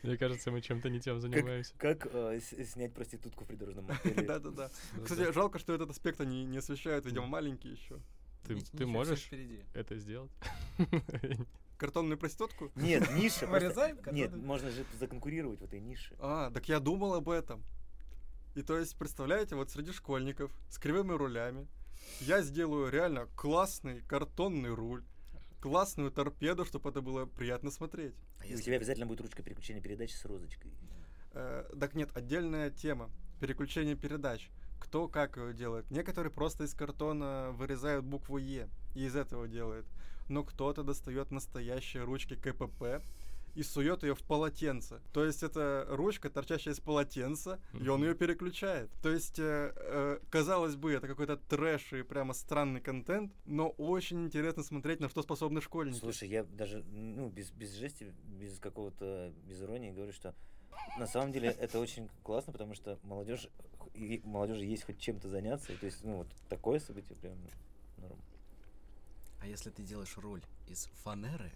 [0.02, 1.74] Мне кажется, мы чем-то не тем занимаемся.
[1.78, 4.22] Как э, с- снять проститутку в придорожном мотеле?
[4.26, 4.70] Да-да-да.
[5.02, 7.98] Кстати, жалко, что этот аспект они не освещают, видимо, маленькие еще.
[8.46, 9.60] Ты, Ни- ты можешь впереди.
[9.74, 10.30] это сделать?
[11.78, 12.70] Картонную проститутку?
[12.76, 13.46] Нет, ниша.
[13.46, 16.14] Вырезаем Нет, можно же законкурировать в этой нише.
[16.18, 17.62] А, так я думал об этом.
[18.54, 21.66] И то есть, представляете, вот среди школьников с кривыми рулями
[22.20, 25.02] я сделаю реально классный картонный руль,
[25.62, 28.14] классную торпеду, чтобы это было приятно смотреть.
[28.40, 30.72] А И у если- тебя обязательно будет ручка переключения передачи с розочкой.
[31.32, 33.08] Э, так нет, отдельная тема.
[33.40, 34.50] Переключение передач.
[34.80, 35.88] Кто как его делает.
[35.90, 39.86] Некоторые просто из картона вырезают букву Е и из этого делает.
[40.28, 43.00] Но кто-то достает настоящие ручки КПП
[43.54, 45.00] и сует ее в полотенце.
[45.12, 48.90] То есть это ручка, торчащая из полотенца, и он ее переключает.
[49.02, 54.24] То есть, э, э, казалось бы, это какой-то трэш и прямо странный контент, но очень
[54.24, 55.98] интересно смотреть, на что способны школьники.
[55.98, 60.34] Слушай, я даже, ну, без, без жести, без какого-то, без иронии говорю, что
[60.98, 63.48] на самом деле это очень классно, потому что молодежь,
[63.94, 67.36] и молодежи есть хоть чем-то заняться, то есть, ну, вот такое событие прям
[67.98, 68.18] норм.
[69.42, 71.50] А если ты делаешь руль из фанеры,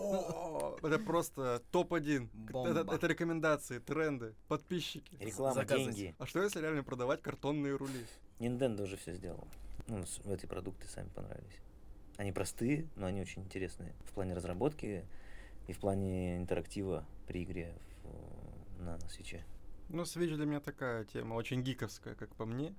[0.00, 2.28] О, Это просто топ-1.
[2.92, 5.16] Это, рекомендации, тренды, подписчики.
[5.20, 6.16] Реклама, деньги.
[6.18, 8.04] А что если реально продавать картонные рули?
[8.40, 9.46] Nintendo уже все сделал.
[9.86, 11.60] Ну, эти продукты сами понравились.
[12.16, 15.04] Они простые, но они очень интересные в плане разработки
[15.68, 19.44] и в плане интерактива при игре в- на свече.
[19.88, 22.74] Ну, Switch для меня такая тема, очень гиковская, как по мне.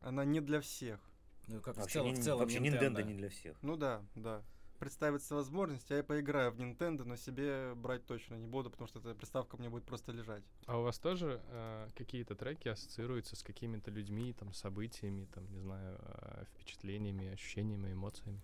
[0.00, 0.98] Она не для всех.
[1.46, 3.56] Ну как в Вообще, целом, не- в целом вообще Nintendo не для всех.
[3.62, 4.42] Ну да, да.
[4.78, 8.98] Представится возможность, я и поиграю в Nintendo, но себе брать точно не буду, потому что
[8.98, 10.44] эта приставка мне будет просто лежать.
[10.66, 15.60] А у вас тоже э, какие-то треки ассоциируются с какими-то людьми, там, событиями, там, не
[15.60, 18.42] знаю, э, впечатлениями, ощущениями, эмоциями?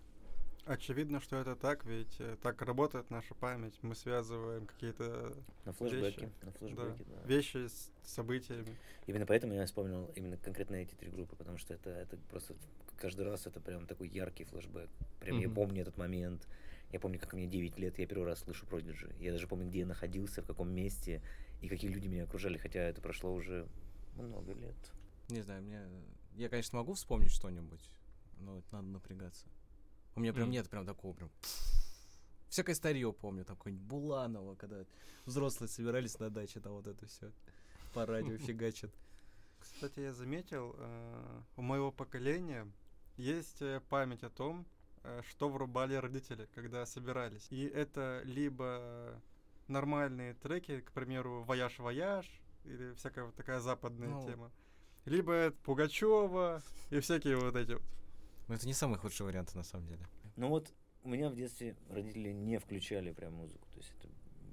[0.65, 3.77] Очевидно, что это так, ведь э, так работает наша память.
[3.83, 5.35] Мы связываем какие-то
[5.65, 6.21] На флешбеке.
[6.21, 6.31] Вещи.
[6.41, 7.27] На флешбеке, да.
[7.27, 8.75] вещи с событиями.
[9.05, 12.55] Именно поэтому я вспомнил именно конкретно эти три группы, потому что это, это просто
[13.03, 14.89] каждый раз это прям такой яркий флешбэк.
[15.19, 15.55] Прям я Мгм.
[15.55, 16.47] помню этот момент.
[16.93, 19.13] Я помню, как мне 9 лет, я первый раз слышу Prodigy.
[19.21, 21.21] Я даже помню, где я находился, в каком месте
[21.61, 23.67] и какие люди меня окружали, хотя это прошло уже
[24.15, 24.75] много лет.
[25.27, 25.81] Не знаю, мне...
[26.35, 27.89] Я, конечно, могу вспомнить что-нибудь,
[28.39, 29.47] но это надо напрягаться.
[30.15, 30.51] У меня прям М.
[30.51, 31.29] нет прям такого прям...
[32.47, 34.85] Всякое старье помню, там какое-нибудь Буланова, когда
[35.25, 37.31] взрослые собирались на даче, там вот это все
[37.93, 38.91] по радио фигачат.
[39.59, 42.65] Кстати, я заметил, э, у моего поколения
[43.17, 44.65] есть э, память о том,
[45.03, 47.47] э, что врубали родители, когда собирались.
[47.49, 49.21] И это либо
[49.67, 52.25] нормальные треки, к примеру, «Вояж-вояж»,
[52.65, 54.25] или всякая вот такая западная Ну.
[54.25, 54.51] тема.
[55.05, 57.83] Либо Пугачева и всякие вот эти вот.
[58.47, 60.05] Но это не самый худший вариант, на самом деле.
[60.35, 60.73] Ну вот
[61.03, 63.67] у меня в детстве родители не включали прям музыку.
[63.71, 64.07] То есть это,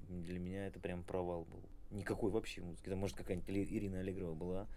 [0.09, 1.63] для меня это прям провал был.
[1.89, 2.89] Никакой вообще музыки.
[2.89, 4.67] Там, может, какая-нибудь Ирина Аллегрова была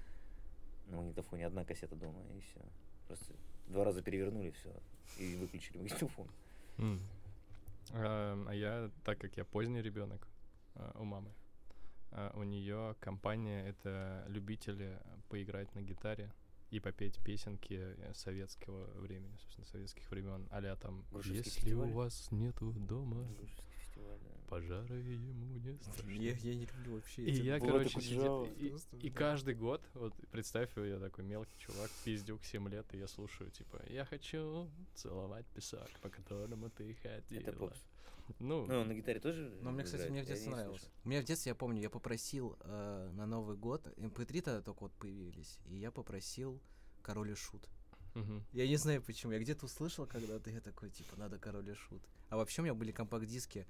[0.87, 2.61] на магнитофоне, одна кассета дома, и все.
[3.07, 3.35] Просто
[3.69, 4.73] два раза перевернули все
[5.19, 6.29] и выключили магнитофон.
[6.79, 7.01] М.
[7.93, 10.27] А, я, так как я поздний ребенок
[10.95, 11.31] у мамы,
[12.11, 14.99] а, у нее компания это любители
[15.29, 16.33] поиграть на гитаре
[16.71, 21.89] и попеть песенки э, советского времени, собственно, советских времен, а там Грушевский «Если фестиваль».
[21.89, 23.74] у вас нету дома, Грушевский
[24.55, 26.13] пожары ему не страшны».
[26.13, 29.17] Я, я не люблю вообще И я, короче, сидел- и, Просто, и да.
[29.17, 33.83] каждый год, вот представь, я такой мелкий чувак, пиздюк, 7 лет, и я слушаю, типа,
[33.89, 37.41] я хочу целовать песок, по которому ты ходила.
[37.41, 37.79] Это попс.
[38.39, 40.89] Ну, Ну, на гитаре тоже Но мне, кстати, мне в детстве нравилось.
[41.05, 44.85] У меня в детстве, я помню, я попросил э, на Новый год, MP3 тогда только
[44.85, 46.59] вот появились, и я попросил
[47.03, 47.69] Король и Шут.
[48.15, 48.43] мгм.
[48.53, 52.03] Я не знаю почему, я где-то услышал когда-то, я такой, типа, надо Король и Шут.
[52.31, 53.67] А вообще у меня были компакт-диски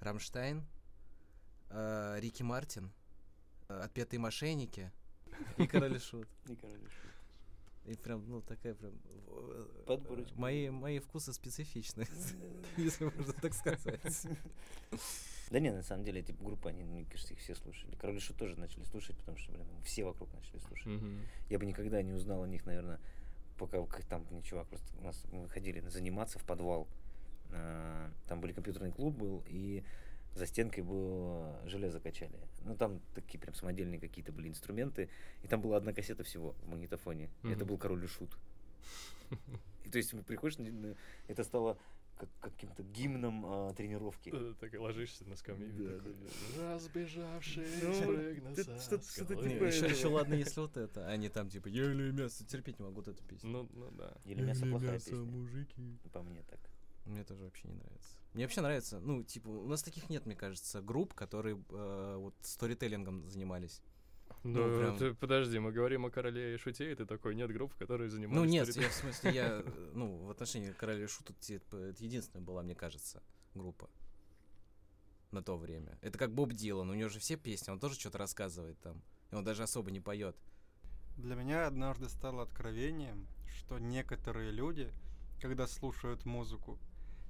[0.00, 0.64] Рамштайн,
[1.70, 2.90] э, Рики Мартин,
[3.68, 4.90] э, Отпетые мошенники
[5.56, 6.28] и Король Шут.
[6.48, 7.10] И король шут.
[7.86, 8.92] И прям, ну, такая прям...
[9.28, 10.38] э, Подборочка.
[10.38, 12.06] Мои, мои вкусы специфичны,
[12.76, 14.26] если можно так сказать.
[15.50, 17.96] Да не, на самом деле эти группы, они, мне кажется, их все слушали.
[17.96, 20.92] Король Шут тоже начали слушать, потому что, блин, все вокруг начали слушать.
[21.48, 23.00] Я бы никогда не узнал о них, наверное,
[23.58, 26.86] пока как там мне чувак просто у нас мы ходили заниматься в подвал.
[27.52, 29.82] А, Там были компьютерный клуб был, и
[30.34, 32.38] За стенкой было железо качали.
[32.64, 35.08] Ну, там такие прям самодельные какие-то были инструменты.
[35.42, 37.30] И там была одна кассета всего в магнитофоне.
[37.42, 38.36] И это был король и шут.
[39.84, 40.58] И то есть приходишь,
[41.26, 41.78] это стало
[42.20, 44.30] как, каким-то гимном а, тренировки.
[44.32, 45.82] Э, Так и ложишься на скамейку.
[45.82, 46.14] Да, такой,
[46.56, 49.48] да, Разбежавшись, Ну, скалы».
[49.48, 52.96] типа еще, ладно, если вот это, а не там типа «Еле мясо», терпеть не могу
[52.96, 53.50] вот эту песню.
[53.50, 54.14] Ну, ну да.
[54.24, 55.24] Или мясо «Еле плохая мясо, песня.
[55.24, 55.98] мужики».
[56.12, 56.60] По мне так.
[57.04, 58.16] Мне тоже вообще не нравится.
[58.34, 62.34] Мне вообще нравится, ну, типа, у нас таких нет, мне кажется, групп, которые э, вот
[62.42, 63.82] сторителлингом занимались.
[64.44, 67.50] Ну, Ну, прям- ты подожди, мы говорим о короле и шуте, и ты такой, нет
[67.50, 68.38] групп, которые занимались...
[68.38, 68.92] Ну, нет, сторителлингом».
[68.92, 72.74] я в смысле, я, ну, в отношении Короля и Шута, типа, это единственная была, мне
[72.74, 73.22] кажется,
[73.54, 73.90] группа
[75.32, 75.98] на то время.
[76.00, 79.34] Это как Боб Дилан, у него же все песни, он тоже что-то рассказывает там, и
[79.34, 80.36] он даже особо не поет.
[81.16, 84.90] Для меня однажды стало откровением, что некоторые люди,
[85.40, 86.78] когда слушают музыку,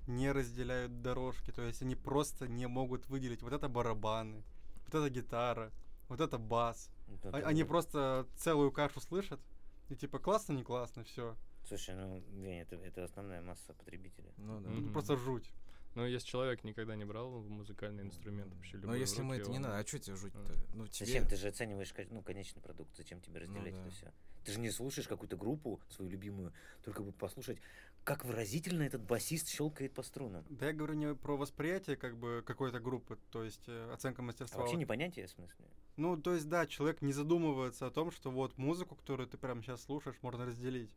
[0.06, 4.42] не разделяют дорожки, то есть они просто не могут выделить вот это барабаны,
[4.86, 5.70] вот это гитара,
[6.08, 6.90] вот это бас.
[7.08, 9.40] Ну, А- это Они вот- просто целую кашу слышат,
[9.88, 11.36] и типа классно, не классно, все.
[11.66, 14.32] Слушай, ну, Вень, это, это основная масса потребителей.
[14.38, 14.70] Ну, да.
[14.70, 14.92] Мгм.
[14.92, 15.50] Просто жуть.
[15.96, 19.42] Ну, если человек никогда не брал музыкальный инструмент, вообще Но любой в если ему руки,
[19.42, 20.54] это не он- надо, а что тебе жуть-то?
[20.74, 21.06] Ну, тебе...
[21.06, 21.26] Зачем?
[21.26, 22.96] Ты же оцениваешь ну, конечный продукт.
[22.96, 23.80] Зачем тебе разделять да.
[23.80, 24.12] это все?
[24.44, 26.52] Ты же не слушаешь какую-то группу, свою любимую,
[26.84, 27.58] только бы послушать,
[28.04, 30.44] как выразительно этот басист щелкает по струнам.
[30.48, 34.24] Да я говорю не про восприятие как бы какой-то группы, то есть э, оценка А
[34.24, 34.60] мастерства.
[34.60, 35.66] вообще не понятие, в смысле?
[35.96, 39.62] Ну, то есть, да, человек не задумывается о том, что вот музыку, которую ты прямо
[39.62, 40.90] сейчас слушаешь, можно разделить.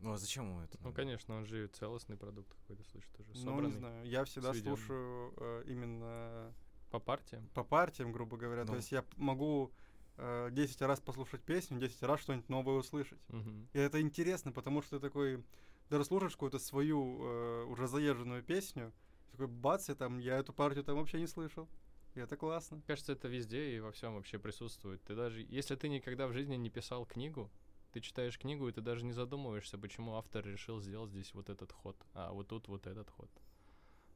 [0.00, 0.78] Ну, а зачем ему это?
[0.82, 4.06] Ну, конечно, он же целостный продукт какой-то, слышит, уже Ну, не знаю.
[4.06, 4.76] Я всегда сведённый.
[4.78, 6.52] слушаю э, именно
[6.90, 7.46] По партиям.
[7.54, 8.62] по партиям, грубо говоря.
[8.62, 8.68] Ну.
[8.68, 9.70] То есть я могу
[10.16, 13.20] э, 10 раз послушать песню, 10 раз что-нибудь новое услышать.
[13.28, 13.68] Мгм.
[13.74, 15.44] И это интересно, потому что ты такой,
[15.90, 18.92] даже слушаешь какую-то свою э, уже заезженную песню,
[19.32, 21.68] такой бац, и там, я эту партию там вообще не слышал.
[22.14, 22.82] И это классно.
[22.86, 25.02] Кажется, это везде и во всем вообще присутствует.
[25.04, 27.50] Ты даже, если ты никогда в жизни не писал книгу,
[27.92, 31.72] ты читаешь книгу, и ты даже не задумываешься, почему автор решил сделать здесь вот этот
[31.72, 33.30] ход, а вот тут вот этот ход.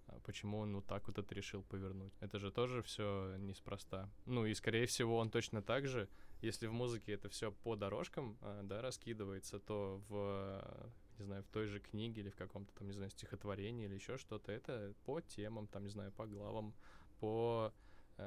[0.07, 2.13] А почему он вот так вот это решил повернуть.
[2.21, 4.11] Это же тоже все неспроста.
[4.27, 6.09] Ну и, скорее всего, он точно так же,
[6.41, 11.49] если в музыке это все по дорожкам, а, да, раскидывается, то в, не знаю, в
[11.49, 15.21] той же книге или в каком-то там, не знаю, стихотворении или еще что-то, это по
[15.21, 16.75] темам, там, не знаю, по главам,
[17.21, 17.73] по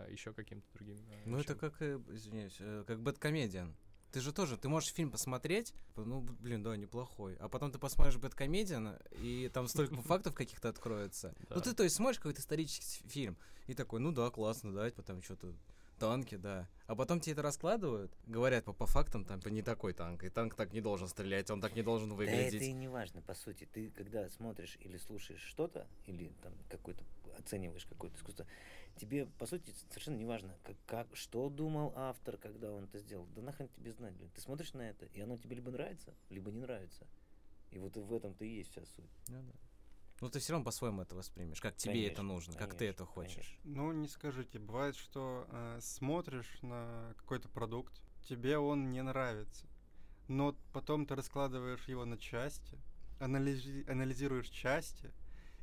[0.10, 0.97] еще каким-то другим.
[0.97, 3.73] э, Ну, это как, э, извиняюсь, э, как Бэткомедиан.
[4.12, 7.36] Ты же тоже, ты можешь фильм посмотреть, ну, блин, да, неплохой.
[7.36, 11.36] А потом ты посмотришь Бэткомедиан, и там столько фактов каких-то откроется.
[11.50, 15.21] Ну, ты, то есть, смотришь какой-то исторический фильм, и такой, ну да, классно, да, потом
[15.21, 15.54] что-то
[15.97, 16.67] танки, да.
[16.86, 20.55] А потом тебе это раскладывают, говорят по, по фактам, там, не такой танк, и танк
[20.55, 22.55] так не должен стрелять, он так не должен Да выглядеть.
[22.55, 23.67] это и не важно, по сути.
[23.71, 27.03] Ты, когда смотришь или слушаешь что-то, или там какой-то
[27.38, 28.45] оцениваешь какое-то искусство,
[28.95, 33.27] тебе, по сути, совершенно не важно, как, как, что думал автор, когда он это сделал.
[33.36, 34.29] Да нахрен тебе знать, блин.
[34.33, 37.05] Ты смотришь на это, и оно тебе либо нравится, либо не нравится.
[37.71, 39.12] И вот в этом-то и есть вся суть.
[39.27, 39.53] Ну, да.
[40.19, 43.03] Ну, ты все равно по-своему это воспримешь, как тебе это Конечно, нужно, как ты конечно,
[43.03, 43.60] это хочешь.
[43.63, 49.67] Ну, не скажите, бывает, что э, смотришь на какой-то продукт, тебе он не нравится,
[50.27, 52.80] но потом ты раскладываешь его на части,
[53.19, 55.12] анализи- анализируешь части,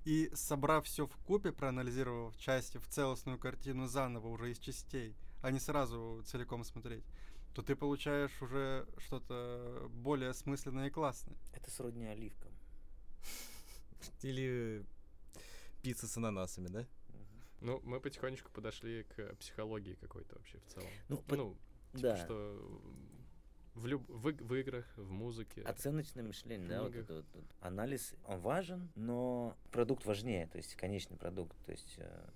[0.05, 5.51] и собрав все в купе, проанализировав части в целостную картину заново уже из частей, а
[5.51, 7.05] не сразу целиком смотреть,
[7.55, 11.37] то ты получаешь уже что-то более осмысленное и классное.
[11.53, 12.53] Это сродни оливкам.
[14.23, 14.85] Или
[15.83, 16.87] пицца с ананасами, да?
[17.61, 20.89] Ну, мы потихонечку подошли к психологии какой-то вообще в целом.
[21.09, 21.57] Ну, по- Ну,
[21.95, 22.17] типа, да.
[22.25, 22.81] что
[23.75, 25.63] в, люб- в, в играх, в музыке.
[25.63, 27.45] Оценочное мышление, да, вот это вот, вот.
[27.61, 31.57] Анализ, он важен, но продукт важнее, то есть конечный продукт.
[31.65, 32.29] То есть, э,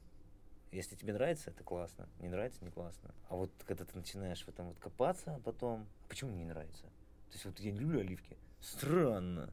[0.72, 3.14] если тебе нравится, это классно, не нравится, не классно.
[3.28, 6.83] А вот когда ты начинаешь в этом вот копаться, а потом, почему мне не нравится?
[6.85, 8.37] То есть вот я не люблю оливки.
[8.61, 9.52] Странно.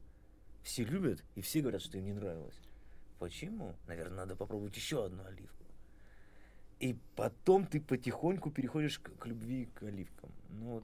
[0.65, 2.60] Все любят, и все говорят, что им не нравилось.
[3.19, 3.75] Почему?
[3.88, 5.63] Наверное, надо попробовать еще одну оливку.
[6.80, 10.32] И потом ты потихоньку переходишь к, к любви к оливкам.
[10.49, 10.84] Ну вот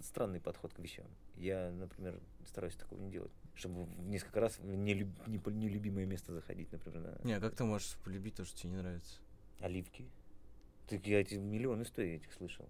[0.00, 1.06] странный подход к вещам.
[1.34, 3.32] Я, например, стараюсь такого не делать.
[3.54, 7.64] Чтобы в несколько раз в нелюб- нелюбимое место заходить, например, на Не, а как ты
[7.64, 9.18] можешь полюбить то, что тебе не нравится?
[9.60, 10.04] оливки.
[10.88, 12.68] Так я эти миллион историй этих слышал.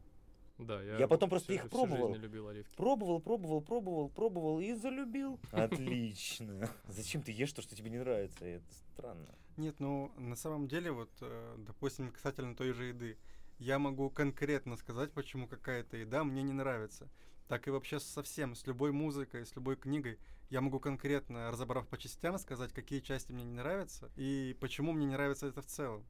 [0.58, 2.08] Да, я, Я потом просто всю- их всю пробовал.
[2.08, 2.74] жизнь не любил оливки.
[2.76, 5.38] Пробовал, пробовал, пробовал, пробовал и залюбил.
[5.52, 6.70] Отлично.
[6.88, 8.44] Зачем ты ешь то, что тебе не нравится?
[8.44, 8.64] Это
[8.94, 9.34] странно.
[9.56, 13.18] Нет, ну на самом деле, вот, э, допустим, касательно той же еды,
[13.58, 17.08] я могу конкретно сказать, почему какая-то еда мне не нравится.
[17.48, 20.18] Так и вообще совсем, с любой музыкой, с любой книгой,
[20.50, 25.06] я могу конкретно, разобрав по частям, сказать, какие части мне не нравятся и почему мне
[25.06, 26.04] не нравится это в целом.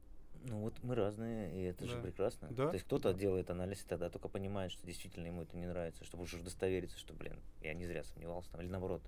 [0.49, 2.01] Ну вот мы разные, и это же Да.
[2.01, 2.47] прекрасно.
[2.51, 2.67] Да.
[2.69, 6.05] То есть кто-то делает анализ и тогда только понимает, что действительно ему это не нравится,
[6.05, 8.61] чтобы уже удостовериться, что, блин, я не зря сомневался там.
[8.61, 9.01] Или наоборот,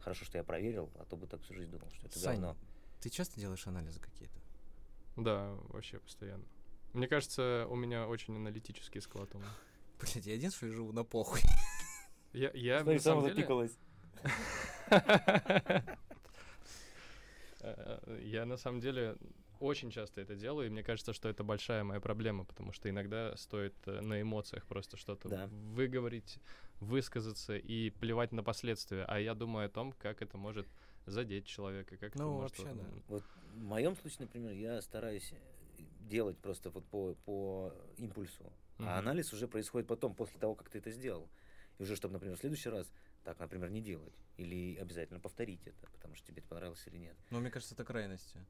[0.00, 2.56] хорошо, что я проверил, а то бы так всю жизнь думал, что это Сань, говно.
[3.00, 4.40] ты часто делаешь анализы какие-то?
[5.16, 6.44] Да, вообще постоянно.
[6.94, 9.44] Мне кажется, у меня очень аналитический склад ума.
[10.00, 11.40] Блять, я один что ли живу на похуй.
[12.32, 13.36] Я, я Смотри, на самом сама деле...
[13.36, 13.78] запикалась.
[17.62, 19.16] Э, Я на самом деле
[19.60, 23.36] очень часто это делаю, и мне кажется, что это большая моя проблема, потому что иногда
[23.36, 25.46] стоит э, на эмоциях просто что-то Да.
[25.48, 26.38] выговорить,
[26.80, 29.04] высказаться и плевать на последствия.
[29.04, 30.66] А я думаю о том, как это может
[31.06, 32.58] задеть человека, как это Ну, может...
[32.58, 32.88] вообще, да.
[33.08, 35.32] Вот в моем случае, например, я стараюсь
[36.00, 38.52] делать просто вот по, по импульсу.
[38.78, 38.88] Мгм.
[38.88, 41.28] А анализ уже происходит потом, после того, как ты это сделал.
[41.78, 42.90] И уже, чтобы, например, в следующий раз
[43.24, 44.14] так, например, не делать.
[44.38, 47.16] Или обязательно повторить это, потому что тебе это понравилось или нет.
[47.30, 48.44] Но мне кажется, это крайности.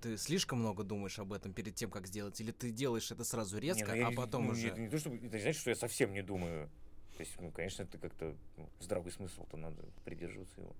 [0.00, 3.56] Ты слишком много думаешь об этом перед тем, как сделать, или ты делаешь это сразу
[3.56, 4.68] Не, резко, ну я а не- потом ну, уже.
[4.68, 6.70] Это не то, что это не значит, что я совсем не думаю.
[7.16, 10.76] То есть, ну, конечно, это как-то ну, здравый смысл-то надо придерживаться его.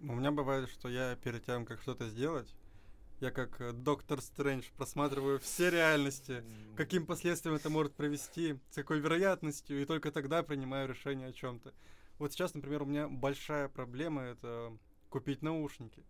[0.00, 2.54] У меня бывает, что я перед тем, как что-то сделать,
[3.20, 6.44] я как э, доктор Стрэндж просматриваю все реальности,
[6.76, 11.72] каким последствиям это может привести, с какой вероятностью, и только тогда принимаю решение о чем-то.
[12.18, 14.76] Вот сейчас, например, у меня большая проблема это
[15.08, 16.02] купить наушники.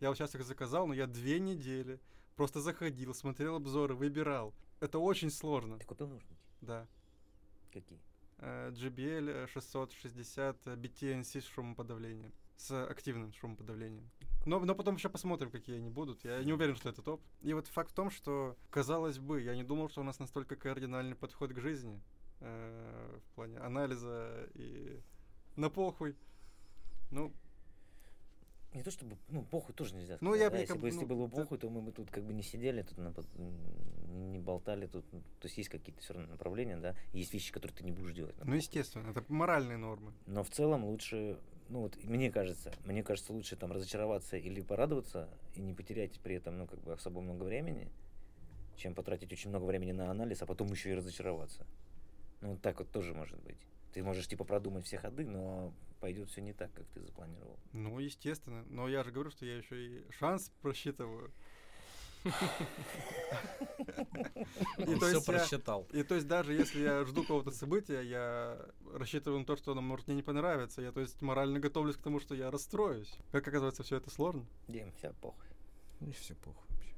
[0.00, 2.00] Я вот сейчас их заказал, но я две недели
[2.36, 4.54] просто заходил, смотрел обзоры, выбирал.
[4.80, 6.36] Это очень сложно, Ты купил наушники?
[6.60, 6.86] да.
[7.72, 7.98] Какие?
[8.38, 12.32] JBL 660 э, BTNC с шумоподавлением.
[12.56, 14.10] С активным шумоподавлением.
[14.46, 16.22] Но, но потом еще посмотрим, какие они будут.
[16.24, 17.22] Я не уверен, что это топ.
[17.40, 20.56] И вот факт в том, что, казалось бы, я не думал, что у нас настолько
[20.56, 22.00] кардинальный подход к жизни
[22.40, 25.00] э, в плане анализа и
[25.56, 26.14] на похуй.
[27.10, 27.32] Ну,
[28.74, 30.22] Не то чтобы, ну, похуй тоже нельзя сказать.
[30.22, 32.10] Ну, я да, если, как бы, бы, если ну, было похуй, то мы бы тут
[32.10, 33.14] как бы не сидели, тут на
[34.14, 37.76] не болтали, тут, ну, то есть есть какие-то все равно направления, да, есть вещи, которые
[37.76, 38.34] ты не будешь делать.
[38.44, 40.12] ну, естественно, это моральные нормы.
[40.26, 45.28] Но в целом лучше, ну вот мне кажется, мне кажется лучше там разочароваться или порадоваться
[45.54, 47.92] и не потерять при этом, ну как бы особо много времени,
[48.76, 51.64] чем потратить очень много времени на анализ, а потом еще и разочароваться.
[52.40, 53.58] Ну вот так вот тоже может быть.
[53.94, 57.56] Ты можешь типа продумать все ходы, но пойдет все не так, как ты запланировал.
[57.72, 58.64] Ну, естественно.
[58.68, 61.30] Но я же говорю, что я еще и шанс просчитываю.
[62.24, 62.28] И
[64.84, 65.86] то все есть просчитал.
[65.92, 68.58] И то есть даже если я жду какого-то события, я
[68.94, 70.82] рассчитываю на то, что оно может мне не понравиться.
[70.82, 73.16] Я то есть морально готовлюсь к тому, что я расстроюсь.
[73.30, 74.44] Как оказывается, все это сложно.
[74.66, 75.46] Дим, вся похуй.
[76.00, 76.94] Ну, все похуй вообще.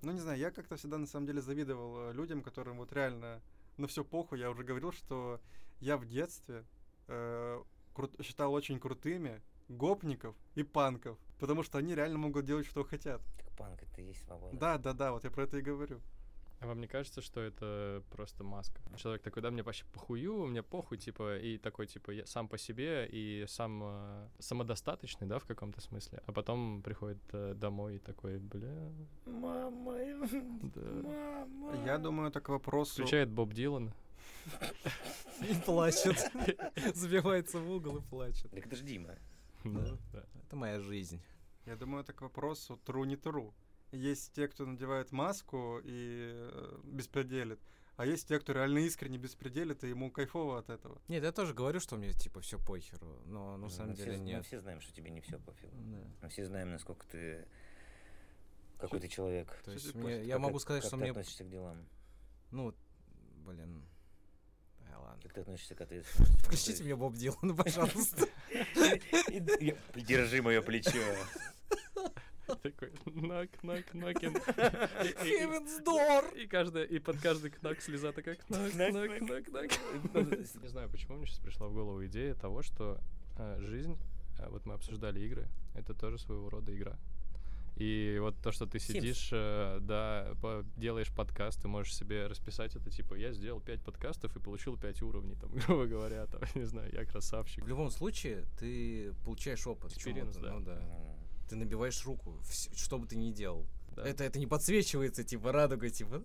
[0.00, 3.42] Ну, не знаю, я как-то всегда на самом деле завидовал э, людям, которым вот реально
[3.76, 4.38] на все похуй.
[4.38, 5.40] Я уже говорил, что
[5.82, 6.64] я в детстве
[7.08, 7.62] э,
[7.94, 13.20] кру- считал очень крутыми гопников и панков, потому что они реально могут делать, что хотят.
[13.36, 14.56] Так панк это и есть свобода.
[14.56, 16.00] Да, да, да, вот я про это и говорю.
[16.60, 18.80] А вам не кажется, что это просто маска?
[18.96, 22.56] Человек такой, да, мне вообще похую, мне похуй, типа, и такой, типа, я сам по
[22.56, 26.22] себе и сам э, самодостаточный, да, в каком-то смысле.
[26.24, 28.92] А потом приходит э, домой и такой, бля,
[29.26, 29.98] Мама,
[30.62, 30.80] да.
[30.80, 31.84] мама.
[31.84, 32.92] Я думаю, это к вопросу...
[33.02, 33.92] Включает Боб Дилан.
[35.48, 36.16] И плачет.
[36.94, 38.50] Забивается в угол и плачет.
[38.50, 39.16] Так это ж Дима.
[39.64, 39.96] Да.
[40.44, 41.20] Это моя жизнь.
[41.66, 43.52] Я думаю, это к вопросу true не true.
[43.92, 47.60] Есть те, кто надевает маску и э, беспределит,
[47.96, 51.00] а есть те, кто реально искренне беспределит, и ему кайфово от этого.
[51.08, 54.12] Нет, я тоже говорю, что мне типа все похеру, но на Ну, самом мы деле
[54.12, 54.46] все, Мы нет.
[54.46, 55.76] все знаем, что тебе не все пофигу.
[55.76, 55.98] Да.
[56.22, 57.46] Мы все знаем, насколько ты...
[58.78, 59.60] Какой ты человек.
[59.64, 61.86] То есть мне- я Как могу сказать, как что ты мне, относишься к делам?
[62.50, 62.74] ну,
[63.44, 63.84] блин,
[65.12, 65.22] ладно.
[65.22, 66.36] Как ты относишься к ответственности?
[66.44, 68.26] Включите мне Боб Дилан, пожалуйста.
[69.94, 70.90] Держи мое плечо.
[72.62, 74.34] Такой, нак, нак, накин.
[75.84, 76.38] Door!
[76.38, 79.44] И каждая, и под каждый кнак слеза такая кнак, Кнак, кнак, кнак.
[79.46, 79.70] кнак,
[80.12, 80.38] кнак.
[80.62, 82.98] Не знаю, почему мне сейчас пришла в голову идея того, что
[83.38, 83.96] э, жизнь,
[84.38, 86.98] э, вот мы обсуждали игры, это тоже своего рода игра.
[87.76, 88.80] И вот то, что ты Sims.
[88.92, 93.82] сидишь, э, да, по- делаешь подкаст, ты можешь себе расписать это, типа, я сделал 5
[93.82, 97.64] подкастов и получил 5 уровней, там, грубо говоря, там, не знаю, я красавчик.
[97.64, 99.92] В любом случае, ты получаешь опыт.
[99.92, 100.52] в Experience, чём-то, да.
[100.52, 100.82] Ну да.
[101.48, 102.38] Ты набиваешь руку,
[102.74, 103.66] что бы ты ни делал.
[103.96, 104.06] Да.
[104.06, 106.22] Это, это не подсвечивается, типа, радугой, типа.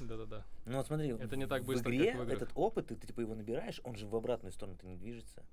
[0.00, 0.44] Да-да-да.
[0.66, 2.42] Ну вот смотри, Это не так в быстро, игре как в играх.
[2.42, 5.44] этот опыт, ты, ты типа его набираешь, он же в обратную сторону-то не движется.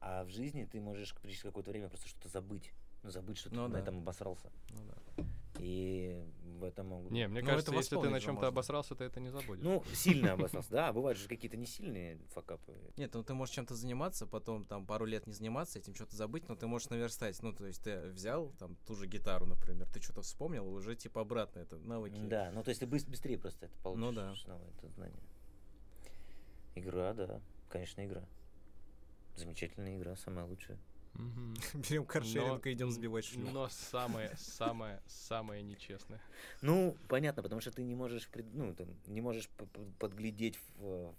[0.00, 2.72] А в жизни ты можешь через какое-то время просто что-то забыть.
[3.04, 3.80] Забыть, что ты Ну на да.
[3.80, 4.50] этом обосрался.
[4.70, 5.24] Ну да.
[5.60, 6.24] И
[6.58, 7.10] в этом могут...
[7.10, 9.64] Не, мне Ну, кажется, это если ты на чем-то обосрался, ты это не забудешь.
[9.64, 12.76] Ну, сильно обосрался, да, бывают же какие-то не сильные факапы.
[12.96, 16.48] Нет, ну ты можешь чем-то заниматься, потом там пару лет не заниматься этим, что-то забыть,
[16.48, 17.42] но ты можешь наверстать.
[17.42, 20.94] Ну, то есть ты взял там ту же гитару, например, ты что-то вспомнил, и уже
[20.94, 22.20] типа обратно это навыки.
[22.24, 24.00] Да, ну то есть ты быс- быстрее просто это получишь.
[24.04, 24.34] Ну да.
[24.36, 25.22] снова это знание.
[26.76, 28.24] Игра, да, конечно, игра.
[29.36, 30.78] Замечательная игра, самая лучшая.
[31.14, 31.54] Мгм.
[31.74, 33.52] Берем каршеринг Но- и идем сбивать шлюх.
[33.52, 36.20] Но самое, самое, самое нечестное.
[36.62, 39.48] Ну, понятно, потому что ты не можешь, пред- ну, там, не можешь
[39.98, 41.14] подглядеть в, в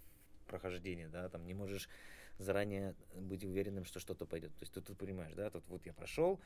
[0.48, 1.90] прохождение, да, там не можешь
[2.38, 4.52] заранее быть уверенным, что что-то пойдет.
[4.56, 6.40] То есть ты тут понимаешь, да, тут вот я прошел,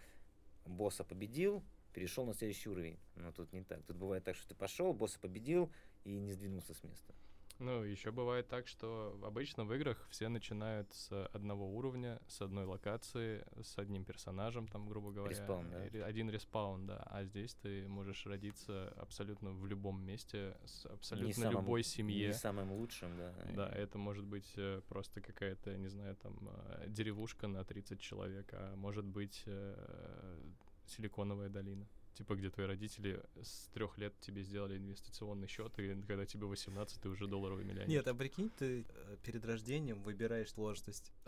[0.66, 1.64] босса победил,
[1.94, 2.98] перешел на следующий уровень.
[3.16, 3.84] Но тут не так.
[3.84, 5.72] Тут бывает так, что ты пошел, босса победил
[6.04, 7.14] и не сдвинулся с места.
[7.60, 12.66] Ну, еще бывает так, что обычно в играх все начинают с одного уровня, с одной
[12.66, 15.30] локации, с одним персонажем, там, грубо говоря.
[15.30, 16.06] Респаун, да?
[16.06, 17.04] Один респаун, да.
[17.06, 22.28] А здесь ты можешь родиться абсолютно в любом месте, с абсолютно самым- любой семье.
[22.28, 23.34] Не самым лучшим, да.
[23.54, 28.50] Да, это может быть э, просто какая-то, не знаю, там, э, деревушка на 30 человек,
[28.54, 30.40] а может быть э,
[30.88, 31.88] силиконовая долина.
[32.14, 37.02] Типа, где твои родители с трех лет тебе сделали инвестиционный счет, и когда тебе 18,
[37.02, 37.90] ты уже долларовый миллионер.
[37.90, 41.12] Нет, а прикинь, ты э, перед рождением выбираешь сложность.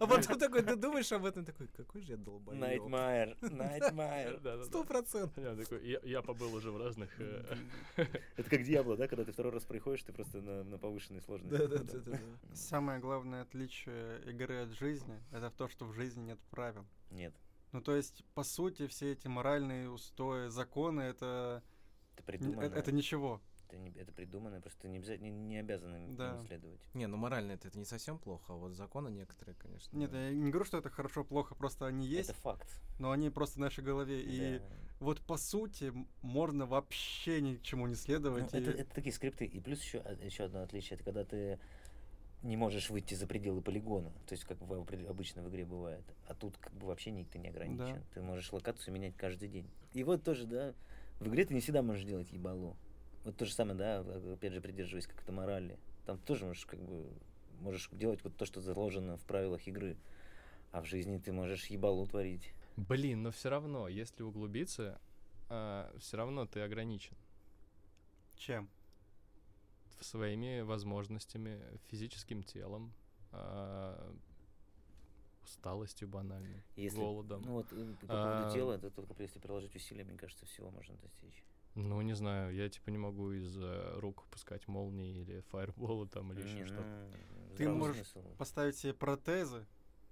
[0.00, 2.62] А потом такой, ты думаешь об этом, такой, какой же я долбоёб.
[2.62, 4.40] Nightmare, Nightmare.
[4.40, 4.64] Да-да-да.
[4.64, 5.42] Сто процентов.
[5.42, 7.08] Я такой, я, побыл уже в разных...
[7.18, 7.56] э,
[8.36, 11.56] Это как Диабло, да, когда ты второй раз проходишь, ты просто на, на повышенной сложности.
[11.56, 12.18] Да-да-да.
[12.52, 16.84] Самое главное отличие игры от жизни— это в то, что в жизни нет правил.
[17.10, 17.34] Нет,
[17.72, 21.62] Ну, то есть, по сути, все эти моральные устои, законы— это,
[22.14, 22.62] это придумано.
[22.64, 23.40] э- это ничего.
[23.66, 26.36] Это, не, это придумано, просто ты не, не, не обязан им Да.
[26.38, 26.80] им следовать.
[26.94, 29.94] Не, ну морально это, это не совсем плохо, а вот законы некоторые, конечно.
[29.94, 30.28] Нет, да.
[30.28, 32.66] я не говорю, что это хорошо, плохо, просто они есть, Это факт.
[32.98, 34.22] но они просто в нашей голове.
[34.22, 34.64] И Да.
[35.00, 35.92] вот по сути
[36.22, 38.54] можно вообще ни к чему не Ну, следовать.
[38.54, 39.44] это, и- это такие скрипты.
[39.44, 41.58] И плюс еще, еще одно отличие, это когда ты
[42.42, 44.72] не можешь выйти за пределы полигона, то есть как в,
[45.08, 46.04] обычно в игре бывает.
[46.26, 47.96] А тут как бы вообще никто не ограничен.
[47.96, 48.02] Да.
[48.14, 49.68] Ты можешь локацию менять каждый день.
[49.92, 50.74] И вот тоже, да,
[51.18, 52.76] в игре ты не всегда можешь делать ебалу.
[53.24, 54.00] Вот то же самое, да,
[54.32, 55.78] опять же, придерживаясь как-то морали.
[56.06, 57.10] Там тоже можешь как бы
[57.60, 59.96] можешь делать вот то, что заложено в правилах игры.
[60.70, 62.52] А в жизни ты можешь ебалу творить.
[62.76, 65.00] Блин, но все равно, если углубиться,
[65.48, 67.16] все равно ты ограничен
[68.36, 68.68] Чем?
[70.00, 72.92] Своими возможностями, физическим телом,
[73.32, 74.14] а,
[75.42, 77.42] усталостью банальной, Если, голодом.
[77.42, 80.70] Ну вот э, по поводу А, тела, это только если приложить усилия, мне кажется, всего
[80.70, 81.42] можно достичь.
[81.74, 86.32] Ну, не знаю, я типа не могу из э, рук пускать молнии или фаерболы там
[86.32, 86.82] или еще Не, что-то.
[87.50, 88.28] ну, Ты можешь смысл.
[88.36, 89.64] Поставить себе протезы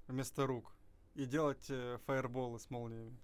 [0.06, 0.72] вместо рук
[1.14, 3.16] и делать э, фаерболы с молниями.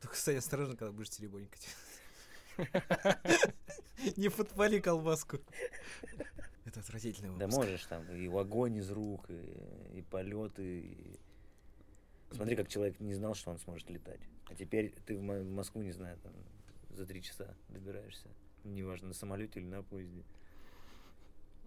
[0.00, 1.68] Только, кстати, осторожно, когда будешь теребонькать.
[4.16, 5.38] Не подпали колбаску.
[6.64, 7.56] Это отвратительный Да выпуск.
[7.58, 10.80] можешь там и огонь из рук, и, и полеты.
[10.80, 11.18] И...
[12.30, 14.20] Смотри, как человек не знал, что он сможет летать.
[14.50, 16.32] А теперь ты в, Мо- в Москву, не знаю, там
[16.90, 18.28] за три часа добираешься.
[18.64, 20.24] Неважно, на самолете или на поезде.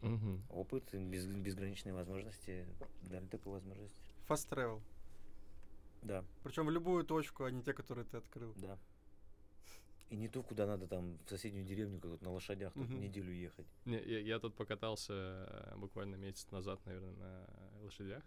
[0.02, 0.42] Мгм.
[0.50, 2.66] Опыт, без, безграничные возможности
[3.04, 3.96] дали такую возможность.
[4.28, 4.82] Fast travel.
[6.02, 8.54] Да, Причем в любую точку, а не те, которые ты открыл.
[8.56, 8.78] да.
[10.12, 13.00] И не то, куда надо там в соседнюю деревню, как на лошадях, тут Мгм.
[13.00, 13.66] неделю ехать.
[13.86, 17.48] Не, я, я тут покатался э, буквально месяц назад, наверное, на
[17.82, 18.22] лошадях.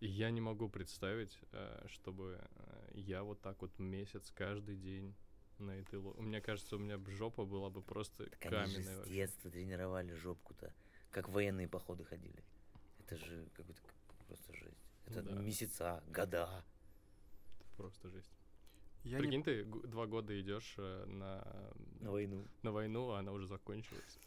[0.00, 5.14] И я не могу представить, э, чтобы э, я вот так вот месяц каждый день
[5.58, 6.14] на этой ло...
[6.14, 9.04] Мне кажется, у меня жопа была бы просто Так они же каменная.
[9.04, 10.74] с детства тренировали жопку-то,
[11.10, 12.42] как военные походы ходили.
[12.98, 13.80] Это же какой-то
[14.26, 14.82] просто жесть.
[15.06, 15.40] Ну Это да.
[15.40, 16.64] месяца, года.
[17.76, 18.32] Просто жесть.
[19.04, 21.46] Я не Прикинь, ты г- два года идешь э, на,
[22.00, 22.46] На войну.
[22.62, 24.18] на войну, а она уже закончилась.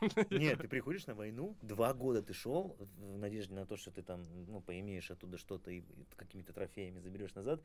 [0.30, 4.02] Нет, ты приходишь на войну, два года ты шел в надежде на то, что ты
[4.02, 5.82] там, ну, поимеешь оттуда что-то и,
[6.16, 7.62] какими-то трофеями заберешь назад.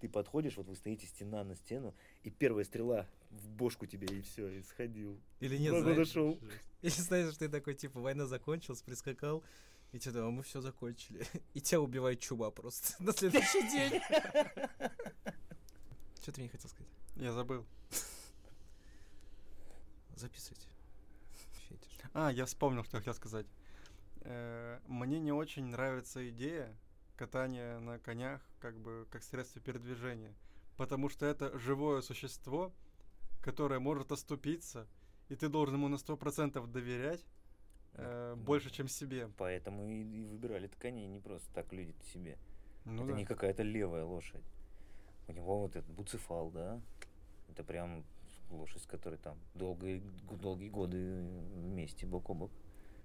[0.00, 4.22] Ты подходишь, вот вы стоите стена на стену, и первая стрела в бошку тебе, и
[4.22, 5.20] все, и сходил.
[5.40, 6.40] Или нет, Два года знаешь, шел.
[6.82, 9.42] Или знаешь, ты такой, типа, война закончилась, прискакал,
[9.92, 11.26] и что-то, а мы все закончили.
[11.54, 14.00] И тебя убивает чума просто на следующий день.
[16.28, 16.92] Что ты мне хотел сказать?
[17.16, 17.64] Я забыл.
[20.14, 20.68] Записывайте.
[21.70, 21.88] Фетиш.
[22.12, 23.46] А, я вспомнил, что я хотел сказать.
[24.20, 26.76] Э, Мне не очень нравится идея
[27.16, 30.34] катания на конях как бы как средство передвижения.
[30.76, 32.74] Потому что это живое существо,
[33.40, 34.86] которое может оступиться,
[35.30, 37.24] и ты должен ему на 100% доверять
[37.94, 39.30] э, Ну, больше, чем себе.
[39.38, 42.36] Поэтому и, и выбирали коней не просто так люди себе.
[42.84, 43.18] Ну это да.
[43.18, 44.44] не какая-то левая лошадь.
[45.28, 46.80] У него вот этот буцефал, да?
[47.58, 48.04] это прям
[48.50, 52.50] лошадь, с которой там долгие, долгие годы вместе, бок о бок.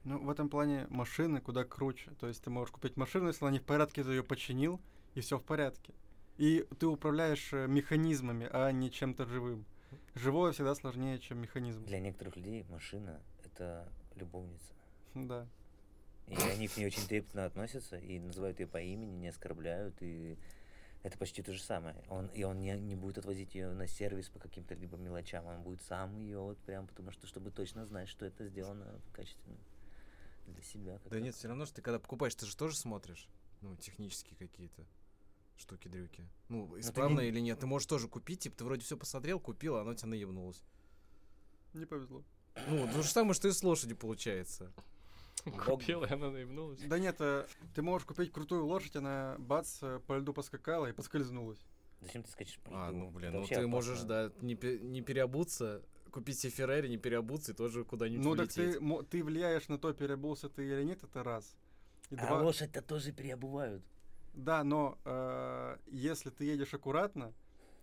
[0.04, 2.12] Ну, в этом плане машины куда круче.
[2.20, 4.80] То есть ты можешь купить машину, если она не в порядке, ты ее починил,
[5.16, 5.94] и все в порядке.
[6.38, 9.66] И ты управляешь э, механизмами, а не чем-то живым.
[10.16, 11.84] Живое всегда сложнее, чем механизм.
[11.86, 14.74] Для некоторых людей машина— это любовница.
[15.14, 15.48] Да.
[16.28, 20.38] И они к ней очень трепетно относятся и называют ее по имени, не оскорбляют, и
[21.04, 21.96] это почти то же самое.
[22.10, 25.62] Он, и он не, не будет отвозить ее на сервис по каким-то либо мелочам, он
[25.62, 29.58] будет сам ее вот прям, потому что, чтобы точно знать, что это сделано качественно
[30.48, 31.00] для себя.
[31.10, 33.28] Да нет, все равно, что ты когда покупаешь, ты же тоже смотришь,
[33.62, 34.86] ну, технические какие-то
[35.58, 36.28] штуки-дрюки.
[36.50, 37.60] Ну, исправно не- или нет.
[37.60, 40.64] Ты можешь тоже купить, типа, ты вроде все посмотрел, купил, а оно тебя наебнулось.
[41.74, 42.24] Не повезло.
[42.68, 44.72] Ну, то же самое, что и с лошадью получается.
[45.66, 46.80] Купил, и она наебнулась.
[46.82, 50.92] Да нет, э, ты можешь купить крутую лошадь, она бац, э, по льду поскакала и
[50.94, 51.60] поскользнулась.
[52.02, 52.98] Зачем ты скачешь по А, льду?
[53.00, 53.68] ну, блин, ну ты опасно.
[53.68, 55.82] можешь, да, не, не переобуться,
[56.12, 58.74] купить себе Феррари, не переобуться и тоже куда-нибудь Ну так улететь.
[58.74, 61.56] ты, мо- ты влияешь на то, переобулся ты или нет, это раз.
[62.10, 63.84] И А два- лошадь-то тоже переобувают.
[64.34, 67.34] Да, но э, если ты едешь аккуратно,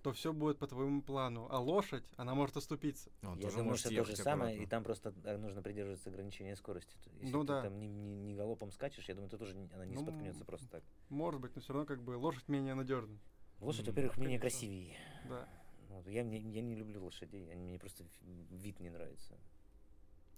[0.02, 1.46] то все будет по твоему плану.
[1.50, 3.10] А лошадь, она может оступиться.
[3.22, 4.70] Он Я тоже думаю, может что то же самое, и аккуратно.
[4.70, 6.94] там просто э, нужно придерживаться ограничения скорости.
[7.04, 7.62] То- Если Ну ты да.
[7.62, 10.68] там не, не- не галопом скачешь, я думаю, ты тоже она не Ну, споткнется просто
[10.68, 10.82] так.
[11.10, 13.18] Может быть, но все равно как бы лошадь менее надежна.
[13.60, 14.58] Лошадь, М, во-первых, менее конечно.
[14.60, 14.96] красивее.
[15.28, 15.48] Да.
[15.90, 19.34] Вот, я, не, я не люблю лошадей, они, мне просто вид не нравится.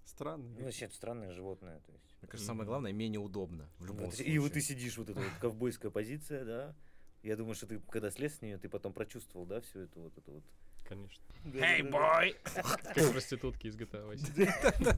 [0.05, 0.49] Странно.
[0.59, 1.79] Ну, вообще, это странное животное.
[1.81, 2.17] То есть.
[2.21, 4.35] Мне кажется, самое главное, менее удобно в любом Вот, случае.
[4.35, 6.75] и вот ты сидишь, вот эта вот ковбойская позиция, да.
[7.23, 10.19] Я думаю, что ты, когда слез с нее, ты потом прочувствовал, да, всю эту вот
[10.19, 10.45] эту вот.
[10.85, 11.23] Конечно.
[11.55, 12.37] Эй, бой!
[12.43, 14.97] Как проститутки из GTA Vice.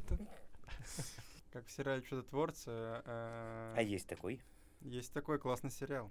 [1.52, 2.70] Как в сериале Чудотворцы.
[2.70, 4.40] э, А есть такой.
[4.80, 6.10] Есть такой классный сериал.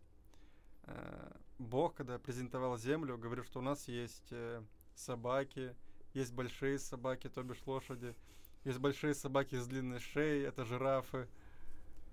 [0.84, 4.64] Э, Бог, когда презентовал Землю, говорил, что у нас есть э,
[4.96, 5.76] собаки,
[6.14, 8.16] есть большие собаки, то бишь лошади,
[8.64, 11.28] есть большие собаки с длинной шеей, это жирафы,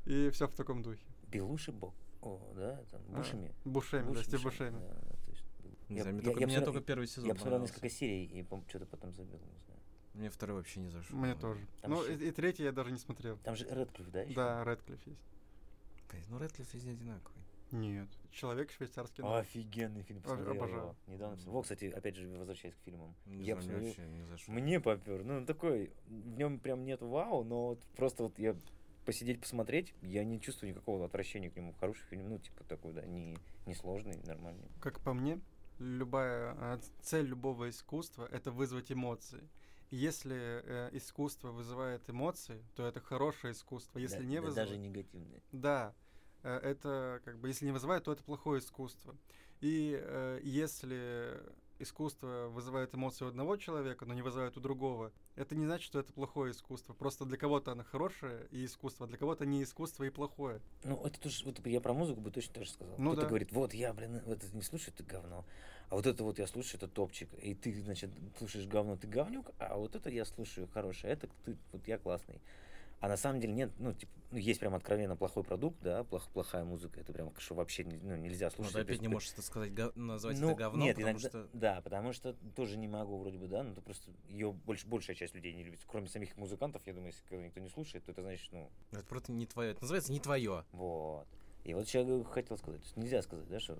[0.06, 1.04] и все в таком духе.
[1.28, 1.94] Белуши бог.
[2.22, 3.54] О, да, там, А, Бушами.
[3.64, 4.88] Бушеми, да, Буш- Стив Бушеми, Бушеми.
[4.88, 5.46] да, да, точно.
[5.88, 7.74] Не Я- знаю, мне я- только, я мне посмотрел- только первый сезон Я посмотрел понравился.
[7.74, 9.80] несколько серий и что-то потом забил, не знаю.
[10.14, 11.16] Мне второй вообще не зашел.
[11.18, 11.66] Мне тоже.
[11.82, 13.38] Там Ну, ещё- и, и третий я даже не смотрел.
[13.38, 14.34] Там же Редклифф, да, ещё?
[14.34, 15.20] Да, Редклифф есть.
[16.10, 17.40] Блин, ну Рэдклифф везде одинаковый.
[17.70, 18.08] Нет.
[18.32, 19.42] Человек швейцарский нож.
[19.42, 20.80] Офигенный фильм, посмотрел обожаю.
[20.80, 20.96] его.
[21.06, 21.36] Недавно.
[21.36, 21.54] посмотрел.
[21.54, 23.14] Во, кстати, опять же, возвращаясь к фильмам.
[23.26, 24.52] Не я посмотрел, вообще не зашел.
[24.54, 25.22] Мне попер.
[25.22, 28.56] Ну, он такой, в нем прям нет вау, но вот просто вот я
[29.10, 31.72] посидеть, посмотреть, я не чувствую никакого отвращения к нему.
[31.80, 33.36] Хороший фильм, ну, типа такой, да, не,
[33.66, 34.68] не сложный, нормальный.
[34.80, 35.40] Как по мне,
[35.80, 39.42] любая ц- цель любого искусства это вызвать эмоции.
[39.90, 43.98] И Если э, искусство вызывает эмоции, то это хорошее искусство.
[43.98, 45.42] Если Да- не да вызывает, Даже негативный.
[45.50, 45.92] да,
[46.44, 49.16] э, это как бы если не вызывает, то это плохое искусство.
[49.60, 51.42] И э, если
[51.80, 56.00] искусство вызывает эмоции у одного человека, но не вызывает у другого, это не значит, что
[56.00, 56.92] это плохое искусство.
[56.92, 60.60] Просто для кого-то оно хорошее и искусство, а для кого-то не искусство и плохое.
[60.84, 62.94] Ну, это тоже, вот я про музыку бы точно тоже сказал.
[62.98, 63.28] Ну Кто-то да.
[63.28, 65.44] говорит, вот я, блин, вот это не слушаю, это говно.
[65.88, 67.28] А вот это вот я слушаю, это топчик.
[67.42, 71.56] И ты, значит, слушаешь говно, ты говнюк, а вот это я слушаю хорошее, это ты,
[71.72, 72.40] вот я классный.
[73.00, 76.30] А на самом деле нет, ну, типа, ну, есть прям откровенно плохой продукт, да, плох-
[76.34, 78.72] плохая музыка, это прям что вообще ну, нельзя Ну, слушать.
[78.74, 81.12] ты То опять не ты- можешь это сказать, га- назвать ну, это говном, нет, потому
[81.18, 81.48] иногда, что...
[81.54, 85.16] да, потому что тоже не могу вроде бы, да, ну то просто ее больше, большая
[85.16, 88.12] часть людей не любит, кроме самих музыкантов, я думаю, если когда никто не слушает, то
[88.12, 89.70] это значит, ну, Это просто не твое.
[89.70, 90.64] Это называется не твое.
[90.72, 91.26] вот.
[91.64, 93.78] И вот я хотел сказать, то есть нельзя сказать, да, что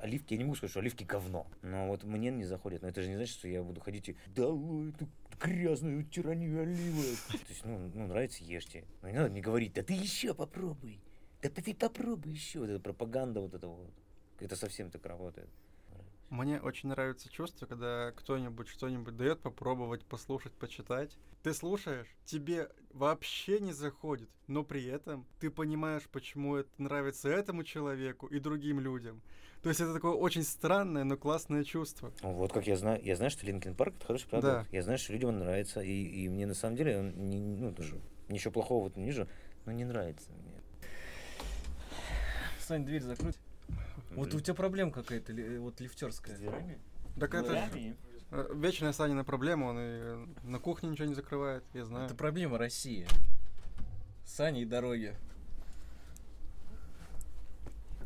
[0.00, 3.02] оливки, я не могу сказать, что оливки говно, но вот мне не заходит, но это
[3.02, 5.08] же не значит, что я буду ходить и долой эту
[5.40, 7.18] грязную тиранию оливок.
[7.28, 8.84] То есть, ну, ну, нравится, ешьте.
[9.02, 11.00] Но не надо мне говорить, да ты еще попробуй,
[11.42, 13.94] да ты попробуй еще, вот эта пропаганда вот этого вот,
[14.38, 15.48] это совсем так работает.
[16.30, 21.18] Мне очень нравится чувство, когда кто-нибудь что-нибудь дает попробовать, послушать, почитать.
[21.42, 27.64] Ты слушаешь, тебе вообще не заходит, но при этом ты понимаешь, почему это нравится этому
[27.64, 29.22] человеку и другим людям.
[29.64, 32.12] То есть это такое очень странное, но классное чувство.
[32.22, 34.72] Вот как я знаю, я знаю, что Линкен Парк это хороший продукт.
[34.72, 37.72] Я знаю, что людям он нравится, и, и мне на самом деле он не, ну
[37.74, 39.28] тоже ничего плохого в этом не вижу,
[39.66, 40.62] но не нравится мне.
[42.60, 43.36] Сань, дверь закрыть.
[44.10, 46.38] Вот у тебя проблема какая-то, ли- вот лифтерская.
[47.18, 47.94] Так это ж,
[48.30, 52.06] э, вечная Санина проблема, он и э, на кухне ничего не закрывает, я знаю.
[52.06, 53.06] Это проблема России.
[54.24, 55.16] Сани и дороги.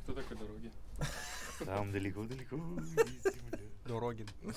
[0.02, 0.70] Кто такой дороги?
[1.64, 2.60] Там далеко-далеко.
[3.86, 4.26] Дорогин.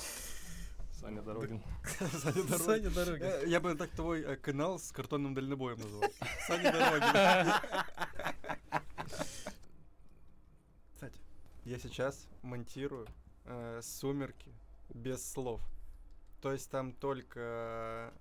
[1.01, 1.61] Саня Дорогин.
[1.99, 2.57] Саня Дорогин.
[2.59, 3.21] Саня дороги.
[3.23, 6.03] Э, Я бы так твой э, канал с картонным дальнобоем назвал.
[6.47, 7.53] Саня Дорогин.
[11.67, 13.05] Я сейчас монтирую
[13.43, 14.53] э, «Сумерки»
[14.89, 15.61] без слов.
[16.41, 18.13] То есть там только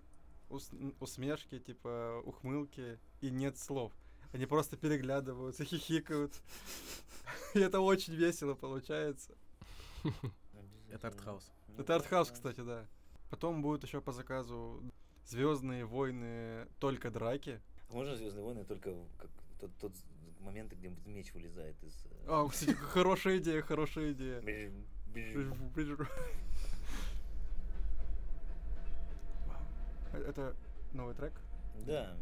[0.51, 3.93] ус- н- усмешки, типа ухмылки, и нет слов.
[4.33, 6.35] Они просто переглядываются, хихикают.
[7.55, 9.33] И это очень весело получается.
[10.91, 11.53] Это артхаус.
[11.79, 12.85] Это артхаус, кстати, да.
[13.31, 14.83] Потом будет еще по заказу
[15.25, 17.61] Звездные войны только драки.
[17.91, 18.93] Можно Звездные войны только
[19.61, 19.93] тот, тот
[20.47, 21.95] момент, где меч вылезает из.
[22.07, 24.41] э, А, кстати, хорошая идея, хорошая идея.
[30.13, 30.55] Это
[30.93, 31.33] новый трек?
[31.87, 32.17] Да.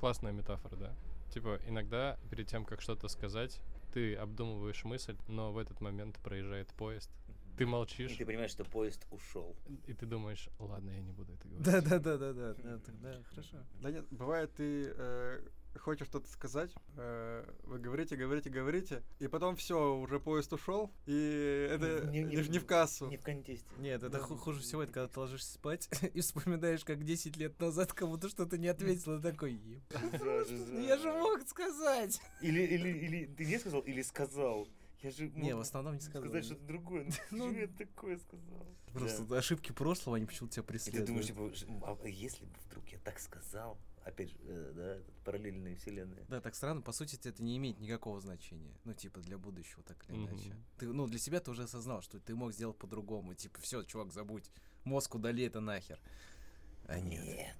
[0.00, 0.94] Классная метафора, да?
[1.32, 3.60] Типа, иногда перед тем, как что-то сказать,
[3.92, 7.10] ты обдумываешь мысль, но в этот момент проезжает поезд.
[7.56, 9.56] Ты И молчишь, ты понимаешь, что поезд ушел.
[9.86, 11.64] и ты думаешь, ладно, я не буду это говорить.
[11.66, 13.56] Да, да, да, да, да, да, да, хорошо.
[13.80, 15.40] Да нет, бывает, ты э,
[15.76, 21.68] хочешь что-то сказать, э, вы говорите, говорите, говорите, и потом все, уже поезд ушел, и
[21.70, 23.06] это Не- не, не- в- кассу.
[23.08, 23.68] Не в контексте.
[23.78, 24.18] Нет, это Да.
[24.20, 28.28] ху- хуже всего, это когда ты ложишься спать и вспоминаешь, как 10 лет назад кому-то
[28.28, 29.82] что-то не ответил, и такой, «Еб,
[30.20, 32.20] ну я же мог сказать.
[32.42, 34.68] Или, или, или ты не сказал, или сказал.
[35.02, 36.22] Я же Не, в основном не сказал.
[36.22, 37.08] сказать что-то другое.
[37.30, 38.66] Ну, я такое сказал?
[38.92, 39.38] Просто Да.
[39.38, 41.06] ошибки прошлого, они почему-то тебя И ты преследуют.
[41.06, 46.24] думаешь, типа, а если бы вдруг я так сказал, опять же, э, да, параллельные вселенные.
[46.28, 48.74] Да, так странно, по сути, это не имеет никакого значения.
[48.84, 50.56] Ну, типа, для будущего, так или иначе.
[50.78, 53.34] Ты, ну, для себя ты уже осознал, что ты мог сделать по-другому.
[53.34, 54.50] Типа, все, чувак, забудь.
[54.84, 56.00] Мозг удали это нахер.
[56.86, 57.22] А нет.
[57.24, 57.56] Нет.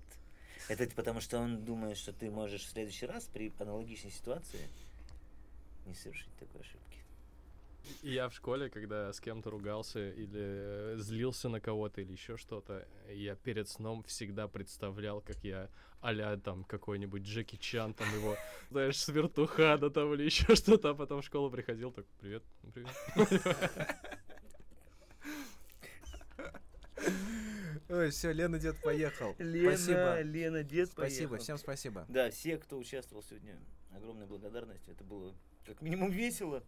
[0.69, 4.69] Это т- потому, что он думает, что ты можешь в следующий раз при аналогичной ситуации
[5.87, 6.88] не совершить такой ошибки.
[8.03, 12.37] И я в школе, когда с кем-то ругался или э, злился на кого-то или еще
[12.37, 15.69] что-то, я перед сном всегда представлял, как я
[16.01, 18.37] а там какой-нибудь Джеки Чан, там его,
[18.71, 22.93] знаешь, с вертухана там или еще что-то, а потом в школу приходил, так, привет, привет.
[27.89, 29.35] Ой, все, Лена дед поехал.
[29.39, 30.21] Лена, спасибо.
[30.21, 31.43] Лена, дед Спасибо, поехал.
[31.45, 32.05] всем спасибо.
[32.09, 33.59] Да, все, кто участвовал сегодня,
[33.93, 34.87] огромная благодарность.
[34.89, 36.63] Это было как минимум весело.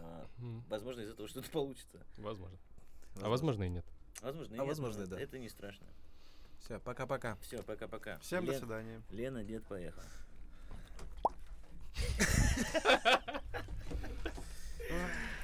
[0.00, 0.26] А,
[0.68, 1.98] возможно, из этого что-то получится.
[2.18, 2.58] Возможно.
[3.22, 3.84] А возможно и нет.
[4.22, 5.20] Возможно, и А нет, возможно, но да.
[5.20, 5.86] Это не страшно.
[6.60, 7.36] Все, пока-пока.
[7.36, 8.18] Все, пока-пока.
[8.18, 9.02] Всем до Лен- свидания.
[9.10, 10.02] Лена, дед, поехал.